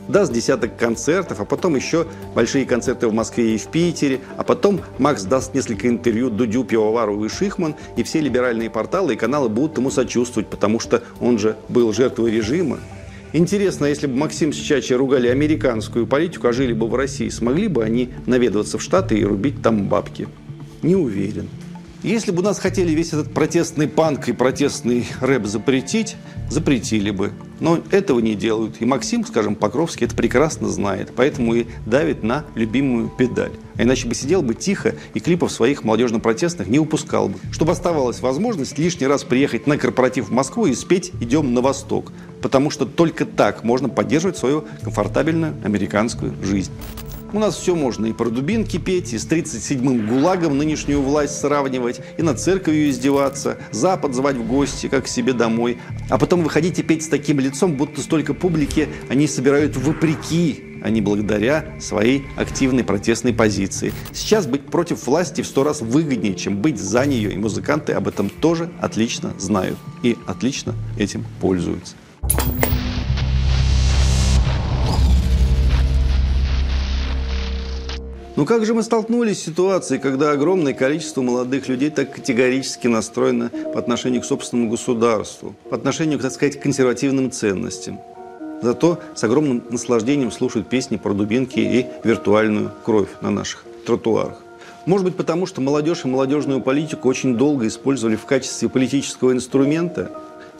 даст 0.08 0.32
десяток 0.32 0.76
концертов, 0.76 1.40
а 1.40 1.44
потом 1.44 1.76
еще 1.76 2.06
большие 2.34 2.64
концерты 2.64 3.08
в 3.08 3.12
Москве 3.12 3.54
и 3.54 3.58
в 3.58 3.66
Питере, 3.68 4.20
а 4.36 4.42
потом 4.42 4.80
Макс 4.98 5.22
даст 5.24 5.54
несколько 5.54 5.88
интервью 5.88 6.30
Дудю, 6.30 6.64
Пивоварову 6.64 7.24
и 7.24 7.28
Шихман, 7.28 7.74
и 7.96 8.02
все 8.02 8.20
либеральные 8.20 8.70
порталы 8.70 9.14
и 9.14 9.16
каналы 9.16 9.48
будут 9.48 9.78
ему 9.78 9.90
сочувствовать, 9.90 10.48
потому 10.48 10.80
что 10.80 11.02
он 11.20 11.38
же 11.38 11.56
был 11.68 11.92
жертвой 11.92 12.30
режима. 12.30 12.78
Интересно, 13.32 13.86
если 13.86 14.06
бы 14.06 14.14
Максим 14.14 14.52
с 14.52 14.56
Чачи 14.56 14.92
ругали 14.92 15.28
американскую 15.28 16.06
политику, 16.06 16.48
а 16.48 16.52
жили 16.52 16.74
бы 16.74 16.86
в 16.86 16.94
России, 16.94 17.30
смогли 17.30 17.66
бы 17.66 17.82
они 17.82 18.10
наведываться 18.26 18.76
в 18.76 18.82
Штаты 18.82 19.18
и 19.18 19.24
рубить 19.24 19.62
там 19.62 19.88
бабки? 19.88 20.28
Не 20.82 20.96
уверен. 20.96 21.48
Если 22.02 22.32
бы 22.32 22.42
нас 22.42 22.58
хотели 22.58 22.90
весь 22.90 23.12
этот 23.12 23.32
протестный 23.32 23.86
панк 23.86 24.28
и 24.28 24.32
протестный 24.32 25.06
рэп 25.20 25.46
запретить, 25.46 26.16
запретили 26.50 27.12
бы. 27.12 27.30
Но 27.60 27.78
этого 27.92 28.18
не 28.18 28.34
делают. 28.34 28.80
И 28.80 28.84
Максим, 28.84 29.24
скажем, 29.24 29.54
Покровский 29.54 30.06
это 30.06 30.16
прекрасно 30.16 30.68
знает. 30.68 31.12
Поэтому 31.14 31.54
и 31.54 31.66
давит 31.86 32.24
на 32.24 32.44
любимую 32.56 33.08
педаль. 33.08 33.52
А 33.76 33.84
иначе 33.84 34.08
бы 34.08 34.16
сидел 34.16 34.42
бы 34.42 34.54
тихо 34.54 34.96
и 35.14 35.20
клипов 35.20 35.52
своих 35.52 35.84
молодежно-протестных 35.84 36.66
не 36.66 36.80
упускал 36.80 37.28
бы. 37.28 37.38
Чтобы 37.52 37.70
оставалась 37.70 38.18
возможность 38.18 38.78
лишний 38.78 39.06
раз 39.06 39.22
приехать 39.22 39.68
на 39.68 39.78
корпоратив 39.78 40.28
в 40.28 40.32
Москву 40.32 40.66
и 40.66 40.74
спеть 40.74 41.12
«Идем 41.20 41.54
на 41.54 41.60
восток». 41.60 42.12
Потому 42.40 42.70
что 42.70 42.84
только 42.84 43.24
так 43.24 43.62
можно 43.62 43.88
поддерживать 43.88 44.36
свою 44.36 44.64
комфортабельную 44.82 45.54
американскую 45.62 46.34
жизнь. 46.42 46.72
У 47.34 47.38
нас 47.38 47.56
все 47.56 47.74
можно 47.74 48.04
и 48.04 48.12
про 48.12 48.28
дубинки 48.28 48.76
петь, 48.76 49.14
и 49.14 49.18
с 49.18 49.26
37-м 49.26 50.06
ГУЛАГом 50.06 50.58
нынешнюю 50.58 51.00
власть 51.00 51.40
сравнивать, 51.40 52.00
и 52.18 52.22
над 52.22 52.38
церковью 52.38 52.90
издеваться, 52.90 53.56
Запад 53.70 54.14
звать 54.14 54.36
в 54.36 54.46
гости, 54.46 54.88
как 54.88 55.04
к 55.04 55.08
себе 55.08 55.32
домой. 55.32 55.78
А 56.10 56.18
потом 56.18 56.42
выходить 56.42 56.78
и 56.78 56.82
петь 56.82 57.04
с 57.04 57.08
таким 57.08 57.40
лицом, 57.40 57.76
будто 57.76 58.02
столько 58.02 58.34
публики 58.34 58.88
они 59.08 59.26
собирают 59.26 59.78
вопреки, 59.78 60.62
а 60.84 60.90
не 60.90 61.00
благодаря 61.00 61.64
своей 61.80 62.24
активной 62.36 62.84
протестной 62.84 63.32
позиции. 63.32 63.94
Сейчас 64.12 64.46
быть 64.46 64.66
против 64.66 65.06
власти 65.06 65.40
в 65.40 65.46
сто 65.46 65.64
раз 65.64 65.80
выгоднее, 65.80 66.34
чем 66.34 66.58
быть 66.58 66.78
за 66.78 67.06
нее, 67.06 67.32
и 67.32 67.38
музыканты 67.38 67.94
об 67.94 68.08
этом 68.08 68.28
тоже 68.28 68.68
отлично 68.78 69.32
знают 69.38 69.78
и 70.02 70.18
отлично 70.26 70.74
этим 70.98 71.24
пользуются. 71.40 71.94
Ну 78.34 78.46
как 78.46 78.64
же 78.64 78.72
мы 78.72 78.82
столкнулись 78.82 79.40
с 79.40 79.44
ситуацией, 79.44 80.00
когда 80.00 80.30
огромное 80.30 80.72
количество 80.72 81.20
молодых 81.20 81.68
людей 81.68 81.90
так 81.90 82.14
категорически 82.14 82.86
настроено 82.86 83.50
по 83.74 83.78
отношению 83.78 84.22
к 84.22 84.24
собственному 84.24 84.70
государству, 84.70 85.54
по 85.68 85.76
отношению, 85.76 86.18
так 86.18 86.32
сказать, 86.32 86.58
к 86.58 86.62
консервативным 86.62 87.30
ценностям. 87.30 88.00
Зато 88.62 88.98
с 89.14 89.22
огромным 89.22 89.62
наслаждением 89.68 90.32
слушают 90.32 90.70
песни 90.70 90.96
про 90.96 91.12
дубинки 91.12 91.58
и 91.58 91.86
виртуальную 92.04 92.70
кровь 92.86 93.10
на 93.20 93.30
наших 93.30 93.64
тротуарах. 93.84 94.38
Может 94.86 95.04
быть, 95.04 95.16
потому 95.16 95.44
что 95.44 95.60
молодежь 95.60 96.06
и 96.06 96.08
молодежную 96.08 96.62
политику 96.62 97.08
очень 97.10 97.36
долго 97.36 97.66
использовали 97.66 98.16
в 98.16 98.24
качестве 98.24 98.70
политического 98.70 99.32
инструмента, 99.32 100.10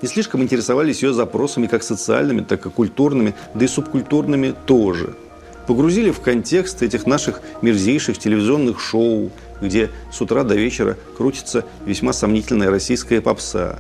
не 0.02 0.08
слишком 0.08 0.42
интересовались 0.42 1.02
ее 1.02 1.14
запросами 1.14 1.68
как 1.68 1.82
социальными, 1.82 2.42
так 2.42 2.66
и 2.66 2.70
культурными, 2.70 3.34
да 3.54 3.64
и 3.64 3.68
субкультурными 3.68 4.54
тоже– 4.66 5.14
погрузили 5.66 6.10
в 6.10 6.20
контекст 6.20 6.82
этих 6.82 7.06
наших 7.06 7.40
мерзейших 7.62 8.18
телевизионных 8.18 8.80
шоу, 8.80 9.30
где 9.60 9.90
с 10.12 10.20
утра 10.20 10.44
до 10.44 10.54
вечера 10.54 10.96
крутится 11.16 11.64
весьма 11.86 12.12
сомнительная 12.12 12.70
российская 12.70 13.20
попса. 13.20 13.78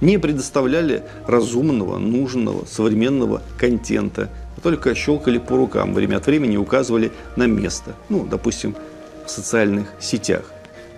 Не 0.00 0.18
предоставляли 0.18 1.04
разумного, 1.26 1.98
нужного, 1.98 2.64
современного 2.66 3.42
контента, 3.58 4.30
а 4.56 4.60
только 4.60 4.94
щелкали 4.94 5.38
по 5.38 5.56
рукам, 5.56 5.94
время 5.94 6.16
от 6.16 6.26
времени 6.26 6.56
указывали 6.56 7.12
на 7.36 7.46
место, 7.46 7.94
ну, 8.08 8.26
допустим, 8.26 8.74
в 9.24 9.30
социальных 9.30 9.86
сетях. 10.00 10.42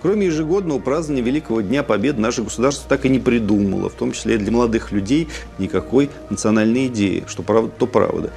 Кроме 0.01 0.27
ежегодного 0.27 0.77
празднования 0.77 1.23
Великого 1.23 1.61
Дня 1.61 1.81
Победы, 1.81 2.21
наше 2.21 2.43
государство 2.43 2.87
так 2.87 3.05
и 3.05 3.09
не 3.09 3.17
придумало, 3.17 3.89
в 3.89 3.93
том 3.93 4.11
числе 4.11 4.35
и 4.35 4.37
для 4.37 4.51
молодых 4.51 4.91
людей, 4.91 5.27
никакой 5.57 6.11
национальной 6.29 6.87
идеи, 6.87 7.23
что 7.27 7.41
правда, 7.41 7.71
то 7.77 7.87
правда. 7.87 8.31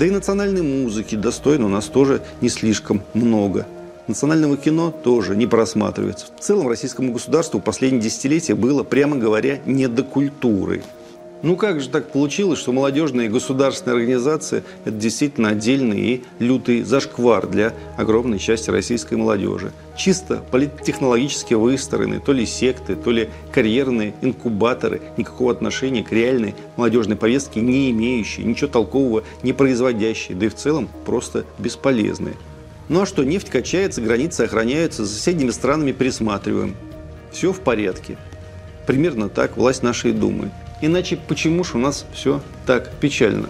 Да 0.00 0.06
и 0.06 0.10
национальной 0.10 0.62
музыки 0.62 1.14
достойно 1.14 1.66
у 1.66 1.68
нас 1.68 1.84
тоже 1.84 2.22
не 2.40 2.48
слишком 2.48 3.02
много. 3.12 3.66
Национального 4.06 4.56
кино 4.56 4.90
тоже 4.90 5.36
не 5.36 5.46
просматривается. 5.46 6.24
В 6.38 6.40
целом 6.40 6.68
российскому 6.68 7.12
государству 7.12 7.60
последние 7.60 8.00
десятилетия 8.00 8.54
было, 8.54 8.82
прямо 8.82 9.16
говоря, 9.16 9.58
не 9.66 9.88
до 9.88 10.02
культуры. 10.02 10.82
Ну 11.42 11.56
как 11.56 11.80
же 11.80 11.88
так 11.88 12.12
получилось, 12.12 12.58
что 12.58 12.72
молодежная 12.72 13.24
и 13.24 13.28
государственная 13.28 13.96
организация– 13.96 14.62
это 14.84 14.94
действительно 14.94 15.48
отдельный 15.48 16.00
и 16.00 16.22
лютый 16.38 16.82
зашквар 16.82 17.46
для 17.46 17.72
огромной 17.96 18.38
части 18.38 18.68
российской 18.68 19.14
молодежи. 19.14 19.72
Чисто 19.96 20.42
политтехнологически 20.50 21.54
выстроены 21.54 22.20
то 22.20 22.32
ли 22.32 22.44
секты, 22.44 22.94
то 22.94 23.10
ли 23.10 23.30
карьерные 23.52 24.14
инкубаторы, 24.20 25.00
никакого 25.16 25.50
отношения 25.50 26.04
к 26.04 26.12
реальной 26.12 26.54
молодежной 26.76 27.16
повестке 27.16 27.60
не 27.60 27.90
имеющие, 27.90 28.44
ничего 28.44 28.68
толкового 28.68 29.24
не 29.42 29.54
производящие, 29.54 30.36
да 30.36 30.44
и 30.44 30.50
в 30.50 30.54
целом 30.54 30.90
просто 31.06 31.46
бесполезные. 31.58 32.34
Ну 32.90 33.00
а 33.00 33.06
что, 33.06 33.24
нефть 33.24 33.48
качается, 33.48 34.02
границы 34.02 34.42
охраняются, 34.42 35.06
за 35.06 35.14
соседними 35.14 35.50
странами 35.50 35.92
присматриваем. 35.92 36.76
Все 37.32 37.52
в 37.52 37.60
порядке. 37.60 38.18
Примерно 38.86 39.30
так 39.30 39.56
власть 39.56 39.82
нашей 39.82 40.12
думает. 40.12 40.52
Иначе 40.80 41.18
почему 41.28 41.64
же 41.64 41.76
у 41.76 41.78
нас 41.78 42.06
все 42.12 42.40
так 42.66 42.90
печально? 43.00 43.48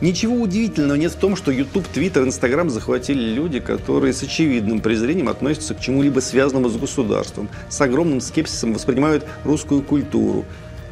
Ничего 0.00 0.36
удивительного 0.36 0.96
нет 0.98 1.12
в 1.12 1.16
том, 1.16 1.36
что 1.36 1.50
YouTube, 1.50 1.86
Twitter, 1.94 2.26
Instagram 2.26 2.68
захватили 2.68 3.32
люди, 3.32 3.60
которые 3.60 4.12
с 4.12 4.22
очевидным 4.22 4.80
презрением 4.80 5.28
относятся 5.28 5.74
к 5.74 5.80
чему-либо 5.80 6.20
связанному 6.20 6.68
с 6.68 6.76
государством, 6.76 7.48
с 7.70 7.80
огромным 7.80 8.20
скепсисом 8.20 8.74
воспринимают 8.74 9.24
русскую 9.44 9.80
культуру, 9.80 10.44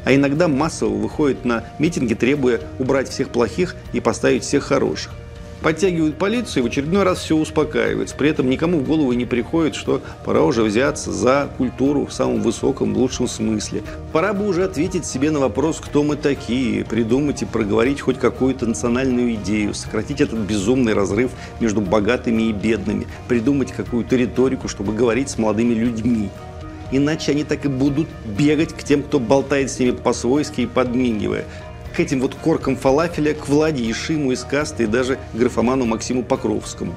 а 0.05 0.15
иногда 0.15 0.49
массово 0.49 0.95
выходят 0.95 1.45
на 1.45 1.65
митинги, 1.79 2.15
требуя 2.15 2.61
убрать 2.79 3.11
всех 3.11 3.29
плохих 3.29 3.77
и 3.93 4.01
поставить 4.01 4.45
всех 4.45 4.65
хороших 4.65 5.13
подтягивают 5.65 6.19
полицию 6.19 6.63
и 6.63 6.65
в 6.65 6.71
очередной 6.71 7.05
раз 7.05 7.21
все 7.21 7.35
успокаивается. 7.35 8.15
При 8.15 8.29
этом 8.29 8.51
никому 8.51 8.79
в 8.81 8.87
голову 8.87 9.15
не 9.15 9.25
приходит, 9.25 9.75
что 9.75 10.03
пора 10.27 10.43
уже 10.43 10.63
взяться 10.63 11.11
за 11.11 11.49
культуру 11.57 12.05
в 12.05 12.13
самом 12.13 12.43
высоком, 12.43 12.95
лучшем 12.95 13.27
смысле. 13.27 13.83
Пора 14.13 14.35
бы 14.35 14.47
уже 14.47 14.65
ответить 14.65 15.07
себе 15.07 15.31
на 15.31 15.41
вопрос, 15.41 15.81
кто 15.81 16.03
мы 16.03 16.17
такие, 16.17 16.85
придумать 16.85 17.41
и 17.41 17.47
проговорить 17.47 18.03
хоть 18.03 18.19
какую-то 18.19 18.67
национальную 18.67 19.37
идею, 19.37 19.73
сократить 19.73 20.21
этот 20.21 20.41
безумный 20.41 20.93
разрыв 20.93 21.31
между 21.61 21.81
богатыми 21.81 22.43
и 22.43 22.53
бедными, 22.53 23.07
придумать 23.27 23.73
какую-то 23.73 24.17
риторику, 24.17 24.69
чтобы 24.69 24.93
говорить 24.93 25.31
с 25.31 25.39
молодыми 25.39 25.73
людьми. 25.73 26.29
Иначе 26.93 27.33
они 27.33 27.45
так 27.45 27.65
и 27.65 27.69
будут 27.69 28.07
бегать 28.39 28.75
к 28.75 28.85
тем, 28.85 29.03
кто 29.03 29.19
болтает 29.19 29.71
с 29.71 29.79
ними 29.79 29.93
по-свойски 29.93 30.61
и 30.61 30.67
подмигивая 30.67 31.47
к 31.95 32.01
этим 32.01 32.21
вот 32.21 32.35
коркам 32.35 32.77
фалафеля, 32.77 33.35
к 33.35 33.49
Владе 33.49 33.85
Ешиму 33.85 34.33
из 34.33 34.43
касты 34.43 34.85
и 34.85 34.87
даже 34.87 35.19
графоману 35.33 35.85
Максиму 35.85 36.25
Покровскому. 36.25 36.95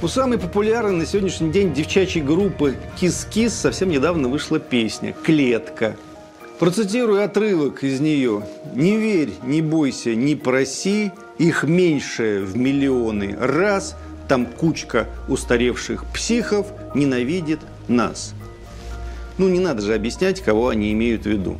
У 0.00 0.08
самой 0.08 0.38
популярной 0.38 0.96
на 0.96 1.06
сегодняшний 1.06 1.50
день 1.50 1.74
девчачьей 1.74 2.24
группы 2.24 2.76
«Кис-Кис» 2.98 3.52
совсем 3.52 3.90
недавно 3.90 4.28
вышла 4.28 4.58
песня 4.58 5.12
«Клетка». 5.24 5.96
Процитирую 6.58 7.22
отрывок 7.22 7.84
из 7.84 8.00
нее. 8.00 8.42
«Не 8.74 8.96
верь, 8.96 9.34
не 9.44 9.60
бойся, 9.60 10.14
не 10.14 10.34
проси, 10.34 11.12
их 11.36 11.64
меньше 11.64 12.44
в 12.44 12.56
миллионы 12.56 13.36
раз, 13.38 13.96
там 14.28 14.46
кучка 14.46 15.06
устаревших 15.28 16.04
психов 16.06 16.68
ненавидит 16.94 17.60
нас». 17.86 18.34
Ну, 19.36 19.48
не 19.48 19.60
надо 19.60 19.82
же 19.82 19.94
объяснять, 19.94 20.40
кого 20.40 20.68
они 20.68 20.92
имеют 20.92 21.22
в 21.22 21.26
виду. 21.26 21.58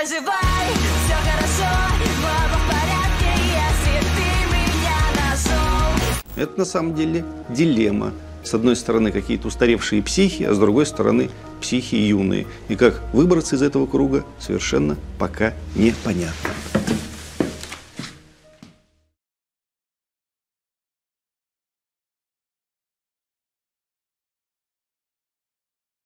Переживай, 0.00 0.66
все 1.04 1.14
хорошо, 1.30 1.94
баба 2.22 2.58
в 2.58 2.66
порядке, 2.68 3.42
если 3.42 4.00
ты 4.16 4.28
меня 4.48 5.30
нашел. 5.30 6.42
Это 6.42 6.58
на 6.58 6.64
самом 6.64 6.94
деле 6.94 7.24
дилемма. 7.48 8.12
С 8.42 8.54
одной 8.54 8.76
стороны 8.76 9.12
какие-то 9.12 9.48
устаревшие 9.48 10.02
психи, 10.02 10.44
а 10.44 10.54
с 10.54 10.58
другой 10.58 10.86
стороны 10.86 11.30
психи 11.60 11.96
юные. 11.96 12.46
И 12.68 12.76
как 12.76 13.02
выбраться 13.12 13.56
из 13.56 13.62
этого 13.62 13.86
круга 13.86 14.24
совершенно 14.38 14.96
пока 15.18 15.52
непонятно. 15.74 16.50